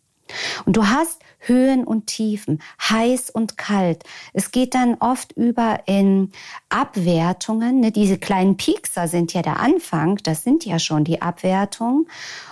Und 0.66 0.78
du 0.78 0.88
hast 0.88 1.22
Höhen 1.40 1.84
und 1.84 2.08
Tiefen, 2.08 2.62
heiß 2.82 3.30
und 3.30 3.58
kalt. 3.58 4.04
Es 4.34 4.52
geht 4.52 4.76
dann 4.76 4.96
oft 4.96 5.32
über 5.34 5.82
in 5.86 6.32
Abwertungen. 6.70 7.80
Ne? 7.80 7.92
Diese 7.92 8.18
kleinen 8.18 8.58
Piekser 8.58 9.08
sind 9.08 9.34
ja 9.34 9.42
der 9.42 9.60
Anfang, 9.60 10.18
das 10.24 10.44
sind 10.44 10.66
ja 10.66 10.80
schon 10.80 11.04
die 11.04 11.22
Abwertungen. 11.22 12.08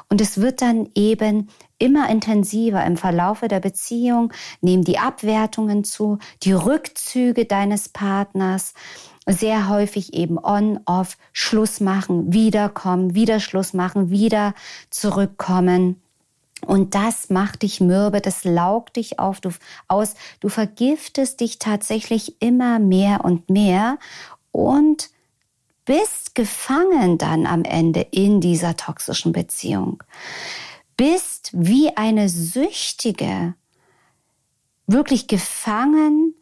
Und 0.10 0.22
es 0.22 0.40
wird 0.40 0.62
dann 0.62 0.90
eben 0.96 1.50
immer 1.78 2.10
intensiver 2.10 2.86
im 2.86 2.96
Verlaufe 2.96 3.48
der 3.48 3.60
Beziehung, 3.60 4.32
nehmen 4.62 4.84
die 4.84 5.00
Abwertungen 5.00 5.84
zu, 5.84 6.20
die 6.44 6.54
Rückzüge 6.54 7.46
deines 7.46 7.90
Partners, 7.90 8.74
sehr 9.28 9.68
häufig 9.68 10.14
eben 10.14 10.38
on, 10.38 10.80
off, 10.86 11.18
Schluss 11.34 11.80
machen, 11.80 12.32
wiederkommen, 12.32 13.16
wieder 13.16 13.40
Schluss 13.40 13.74
machen, 13.74 14.10
wieder 14.10 14.54
zurückkommen. 14.90 16.02
Und 16.62 16.96
das 16.96 17.30
macht 17.30 17.62
dich 17.62 17.82
mürbe, 17.82 18.22
das 18.22 18.44
laugt 18.44 18.96
dich 18.96 19.20
auf, 19.20 19.42
du, 19.42 19.50
aus, 19.88 20.16
du 20.40 20.50
vergiftest 20.50 21.40
dich 21.42 21.60
tatsächlich 21.60 22.42
immer 22.42 22.80
mehr 22.80 23.24
und 23.26 23.50
mehr 23.50 23.98
und 24.52 25.10
bist 25.86 26.34
gefangen 26.34 27.18
dann 27.18 27.46
am 27.46 27.64
Ende 27.64 28.02
in 28.12 28.42
dieser 28.42 28.76
toxischen 28.76 29.32
Beziehung. 29.32 30.04
Bist 30.98 31.52
wie 31.54 31.96
eine 31.96 32.30
Süchtige, 32.30 33.54
wirklich 34.88 35.28
gefangen 35.28 36.34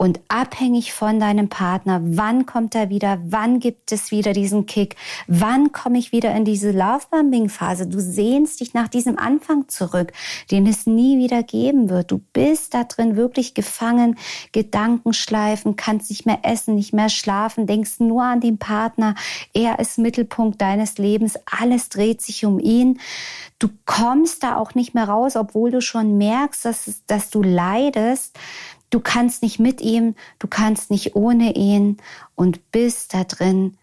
und 0.00 0.18
abhängig 0.28 0.94
von 0.94 1.20
deinem 1.20 1.50
Partner. 1.50 2.00
Wann 2.02 2.46
kommt 2.46 2.74
er 2.74 2.88
wieder? 2.88 3.18
Wann 3.22 3.60
gibt 3.60 3.92
es 3.92 4.10
wieder 4.10 4.32
diesen 4.32 4.64
Kick? 4.64 4.96
Wann 5.26 5.72
komme 5.72 5.98
ich 5.98 6.10
wieder 6.10 6.34
in 6.34 6.46
diese 6.46 6.70
Lovebombing-Phase? 6.70 7.86
Du 7.86 8.00
sehnst 8.00 8.60
dich 8.60 8.72
nach 8.72 8.88
diesem 8.88 9.18
Anfang 9.18 9.68
zurück, 9.68 10.14
den 10.50 10.66
es 10.66 10.86
nie 10.86 11.18
wieder 11.18 11.42
geben 11.42 11.90
wird. 11.90 12.12
Du 12.12 12.22
bist 12.32 12.72
da 12.72 12.84
drin 12.84 13.14
wirklich 13.16 13.52
gefangen, 13.52 14.16
Gedanken 14.52 15.12
schleifen, 15.12 15.76
kannst 15.76 16.08
nicht 16.08 16.24
mehr 16.24 16.38
essen, 16.44 16.76
nicht 16.76 16.94
mehr 16.94 17.10
schlafen, 17.10 17.66
denkst 17.66 18.00
nur 18.00 18.22
an 18.22 18.40
den 18.40 18.56
Partner. 18.56 19.14
Er 19.52 19.80
ist 19.80 19.98
Mittelpunkt 19.98 20.62
deines 20.62 20.96
Lebens. 20.96 21.38
Alles 21.44 21.90
dreht 21.90 22.22
sich 22.22 22.46
um 22.46 22.58
ihn. 22.58 23.00
Du 23.58 23.68
kommst 23.84 24.44
da 24.44 24.56
auch 24.56 24.74
nicht 24.74 24.94
mehr 24.94 25.10
raus, 25.10 25.36
obwohl 25.36 25.70
du 25.70 25.82
schon 25.82 26.16
merkst, 26.16 26.64
dass, 26.64 27.02
dass 27.06 27.28
du 27.28 27.42
leidest. 27.42 28.38
Du 28.90 29.00
kannst 29.00 29.42
nicht 29.42 29.58
mit 29.58 29.80
ihm, 29.80 30.14
du 30.38 30.48
kannst 30.48 30.90
nicht 30.90 31.14
ohne 31.14 31.54
ihn 31.54 31.98
und 32.34 32.70
bist 32.72 33.14
da 33.14 33.24
drin 33.24 33.78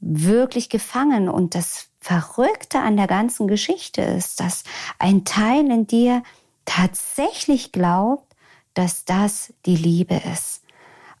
wirklich 0.00 0.68
gefangen. 0.68 1.28
Und 1.28 1.54
das 1.54 1.88
Verrückte 2.00 2.80
an 2.80 2.96
der 2.96 3.06
ganzen 3.06 3.48
Geschichte 3.48 4.02
ist, 4.02 4.40
dass 4.40 4.64
ein 4.98 5.24
Teil 5.24 5.70
in 5.70 5.86
dir 5.86 6.22
tatsächlich 6.64 7.72
glaubt, 7.72 8.34
dass 8.74 9.04
das 9.04 9.52
die 9.66 9.76
Liebe 9.76 10.20
ist. 10.32 10.62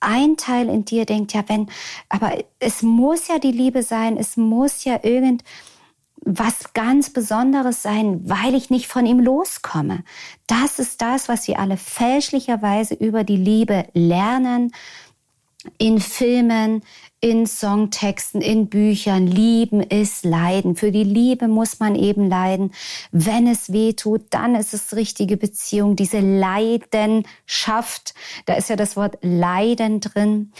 Ein 0.00 0.38
Teil 0.38 0.68
in 0.70 0.86
dir 0.86 1.04
denkt 1.04 1.34
ja, 1.34 1.44
wenn, 1.46 1.70
aber 2.08 2.32
es 2.58 2.82
muss 2.82 3.28
ja 3.28 3.38
die 3.38 3.52
Liebe 3.52 3.82
sein, 3.82 4.16
es 4.16 4.38
muss 4.38 4.84
ja 4.84 5.00
irgend, 5.02 5.44
was 6.22 6.72
ganz 6.74 7.10
Besonderes 7.10 7.82
sein, 7.82 8.20
weil 8.28 8.54
ich 8.54 8.70
nicht 8.70 8.86
von 8.86 9.06
ihm 9.06 9.20
loskomme. 9.20 10.04
Das 10.46 10.78
ist 10.78 11.00
das, 11.00 11.28
was 11.28 11.48
wir 11.48 11.58
alle 11.58 11.76
fälschlicherweise 11.76 12.94
über 12.94 13.24
die 13.24 13.36
Liebe 13.36 13.86
lernen. 13.94 14.72
In 15.76 16.00
Filmen, 16.00 16.82
in 17.20 17.46
Songtexten, 17.46 18.40
in 18.40 18.68
Büchern. 18.68 19.26
Lieben 19.26 19.82
ist 19.82 20.24
Leiden. 20.24 20.74
Für 20.74 20.90
die 20.90 21.04
Liebe 21.04 21.48
muss 21.48 21.80
man 21.80 21.94
eben 21.94 22.28
leiden. 22.28 22.72
Wenn 23.12 23.46
es 23.46 23.72
weh 23.72 23.92
tut, 23.92 24.22
dann 24.30 24.54
ist 24.54 24.72
es 24.72 24.96
richtige 24.96 25.36
Beziehung. 25.36 25.96
Diese 25.96 26.20
Leidenschaft, 26.20 28.14
da 28.46 28.54
ist 28.54 28.70
ja 28.70 28.76
das 28.76 28.96
Wort 28.96 29.18
Leiden 29.20 30.00
drin, 30.00 30.52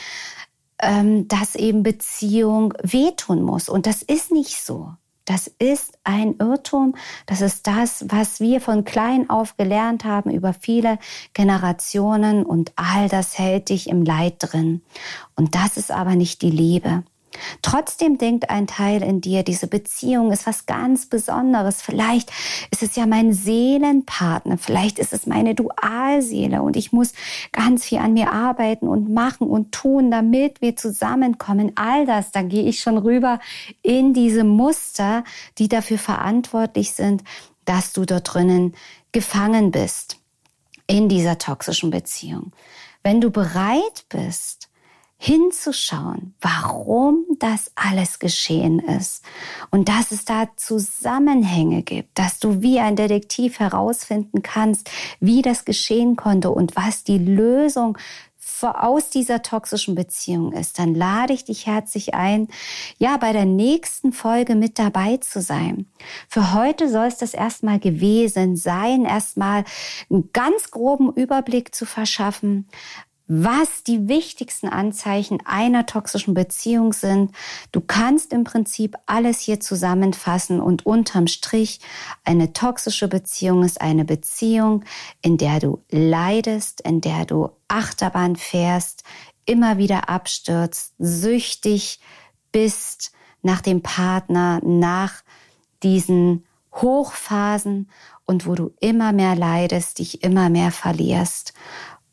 ähm, 0.81 1.29
dass 1.29 1.55
eben 1.55 1.83
Beziehung 1.83 2.75
wehtun 2.83 3.43
muss. 3.43 3.71
Und 3.71 3.87
das 3.87 4.03
ist 4.03 4.31
nicht 4.31 4.63
so. 4.63 4.93
Das 5.31 5.47
ist 5.61 5.97
ein 6.03 6.35
Irrtum. 6.41 6.97
Das 7.27 7.41
ist 7.41 7.69
das, 7.69 8.05
was 8.09 8.41
wir 8.41 8.61
von 8.61 8.85
klein 8.85 9.31
auf 9.31 9.57
gelernt 9.57 10.05
haben 10.05 10.29
über 10.29 10.53
viele 10.53 10.99
Generationen 11.35 12.45
und 12.45 12.73
all 12.75 13.09
das 13.09 13.39
hält 13.39 13.69
dich 13.69 13.89
im 13.89 14.03
Leid 14.03 14.35
drin. 14.41 14.83
Und 15.37 15.55
das 15.55 15.77
ist 15.77 15.93
aber 15.93 16.17
nicht 16.17 16.43
die 16.43 16.51
Liebe. 16.51 17.05
Trotzdem 17.63 18.19
denkt 18.19 18.51
ein 18.51 18.67
Teil 18.67 19.03
in 19.03 19.21
dir, 19.21 19.43
diese 19.43 19.67
Beziehung 19.67 20.33
ist 20.33 20.47
was 20.47 20.67
ganz 20.67 21.07
Besonderes. 21.07 21.83
Vielleicht 21.83 22.31
ist 22.71 22.83
es 22.83 22.97
ja 22.97 23.07
mein 23.07 23.33
Seelenpartner, 23.33 24.59
vielleicht 24.59 24.99
ist 24.99 25.13
es 25.13 25.27
meine 25.27 25.55
Dualseele 25.55 26.63
und 26.63 26.77
ich 26.77 26.93
muss 26.93 27.13
ganz 27.53 27.85
viel 27.85 27.99
an 27.99 28.15
mir 28.15 28.33
arbeiten 28.33 28.89
und 28.89 29.13
machen 29.13 29.47
und 29.47 29.73
tun, 29.73 30.11
damit 30.11 30.61
wir 30.61 30.77
zusammenkommen. 30.77 31.73
All 31.77 32.07
das, 32.07 32.33
da 32.33 32.43
gehe 32.43 32.65
ich 32.65 32.81
schon 32.81 32.99
rüber 32.99 33.41
in 33.83 34.13
diese 34.13 34.45
Muster, 34.45 35.25
die 35.59 35.69
dafür 35.69 35.99
verantwortlich 35.99 36.93
sind, 36.93 37.23
dass 37.65 37.93
du 37.93 38.05
dort 38.05 38.35
drinnen 38.35 38.75
gefangen 39.13 39.71
bist 39.71 40.19
in 40.87 41.09
dieser 41.09 41.39
toxischen 41.39 41.91
Beziehung. 41.91 42.53
Wenn 43.03 43.21
du 43.21 43.31
bereit 43.31 44.05
bist, 44.09 44.70
hinzuschauen, 45.23 46.35
warum 46.41 47.27
das 47.39 47.73
alles 47.75 48.21
geschehen 48.21 48.79
ist 48.79 49.23
und 49.71 49.91
dass 49.91 50.13
es 50.13 50.25
da 50.25 50.49
Zusammenhänge 50.57 51.83
gibt, 51.83 52.19
dass 52.19 52.39
du 52.39 52.63
wie 52.63 52.81
ein 52.81 52.97
Detektiv 52.97 53.61
herausfinden 53.61 54.43
kannst, 54.43 54.91
wie 55.21 55.43
das 55.43 55.67
geschehen 55.67 56.17
konnte 56.17 56.51
und 56.51 56.75
was 56.75 57.05
die 57.05 57.19
Lösung 57.19 57.99
aus 58.63 59.11
dieser 59.11 59.43
toxischen 59.43 59.95
Beziehung 59.95 60.53
ist, 60.53 60.79
dann 60.79 60.95
lade 60.95 61.35
ich 61.35 61.45
dich 61.45 61.67
herzlich 61.67 62.15
ein, 62.15 62.49
ja, 62.99 63.17
bei 63.19 63.33
der 63.33 63.45
nächsten 63.45 64.13
Folge 64.13 64.55
mit 64.55 64.79
dabei 64.79 65.19
zu 65.19 65.43
sein. 65.43 65.87
Für 66.29 66.55
heute 66.55 66.89
soll 66.91 67.07
es 67.07 67.19
das 67.19 67.35
erstmal 67.35 67.79
gewesen 67.79 68.57
sein, 68.57 69.05
erstmal 69.05 69.65
einen 70.11 70.31
ganz 70.33 70.71
groben 70.71 71.13
Überblick 71.13 71.75
zu 71.75 71.87
verschaffen, 71.87 72.69
was 73.33 73.85
die 73.85 74.09
wichtigsten 74.09 74.69
Anzeichen 74.69 75.39
einer 75.47 75.87
toxischen 75.87 76.35
Beziehung 76.35 76.93
sind. 76.93 77.31
Du 77.71 77.81
kannst 77.81 78.33
im 78.33 78.43
Prinzip 78.43 78.97
alles 79.07 79.39
hier 79.39 79.61
zusammenfassen 79.61 80.61
und 80.61 80.85
unterm 80.85 81.29
Strich 81.29 81.79
eine 82.25 82.53
toxische 82.53 83.07
Beziehung 83.07 83.63
ist 83.63 83.81
eine 83.81 84.05
Beziehung, 84.05 84.85
in 85.23 85.39
der 85.39 85.61
du 85.61 85.79
leidest, 85.91 86.81
in 86.81 87.01
der 87.01 87.25
du 87.25 87.51
Achterbahn 87.69 88.35
fährst, 88.35 89.05
immer 89.45 89.79
wieder 89.79 90.09
abstürzt, 90.09 90.95
süchtig 90.99 92.01
bist 92.51 93.13
nach 93.43 93.61
dem 93.61 93.81
Partner, 93.81 94.61
nach 94.65 95.23
diesen 95.85 96.45
Hochphasen 96.75 97.89
und 98.27 98.47
wo 98.47 98.55
du 98.55 98.73
immer 98.81 99.13
mehr 99.13 99.35
leidest, 99.35 99.99
dich 99.99 100.23
immer 100.23 100.51
mehr 100.51 100.71
verlierst. 100.71 101.53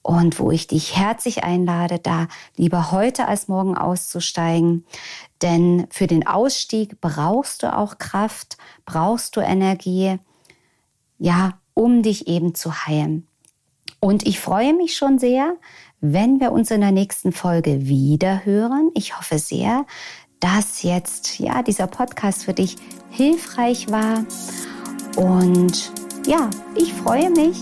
Und 0.07 0.39
wo 0.39 0.51
ich 0.51 0.67
dich 0.67 0.95
herzlich 0.95 1.43
einlade, 1.43 1.99
da 1.99 2.27
lieber 2.55 2.93
heute 2.93 3.27
als 3.27 3.49
morgen 3.49 3.77
auszusteigen. 3.77 4.85
Denn 5.41 5.85
für 5.89 6.07
den 6.07 6.25
Ausstieg 6.25 7.01
brauchst 7.01 7.61
du 7.61 7.75
auch 7.75 7.97
Kraft, 7.97 8.57
brauchst 8.85 9.35
du 9.35 9.41
Energie, 9.41 10.17
ja, 11.19 11.59
um 11.73 12.03
dich 12.03 12.29
eben 12.29 12.55
zu 12.55 12.85
heilen. 12.85 13.27
Und 13.99 14.25
ich 14.25 14.39
freue 14.39 14.73
mich 14.73 14.95
schon 14.95 15.19
sehr, 15.19 15.57
wenn 15.99 16.39
wir 16.39 16.53
uns 16.53 16.71
in 16.71 16.79
der 16.79 16.93
nächsten 16.93 17.33
Folge 17.33 17.85
wieder 17.87 18.45
hören. 18.45 18.91
Ich 18.93 19.17
hoffe 19.17 19.39
sehr, 19.39 19.85
dass 20.39 20.83
jetzt 20.83 21.37
ja 21.37 21.63
dieser 21.63 21.87
Podcast 21.87 22.45
für 22.45 22.53
dich 22.53 22.77
hilfreich 23.09 23.91
war. 23.91 24.23
Und 25.17 25.91
ja, 26.25 26.49
ich 26.75 26.93
freue 26.93 27.29
mich, 27.29 27.61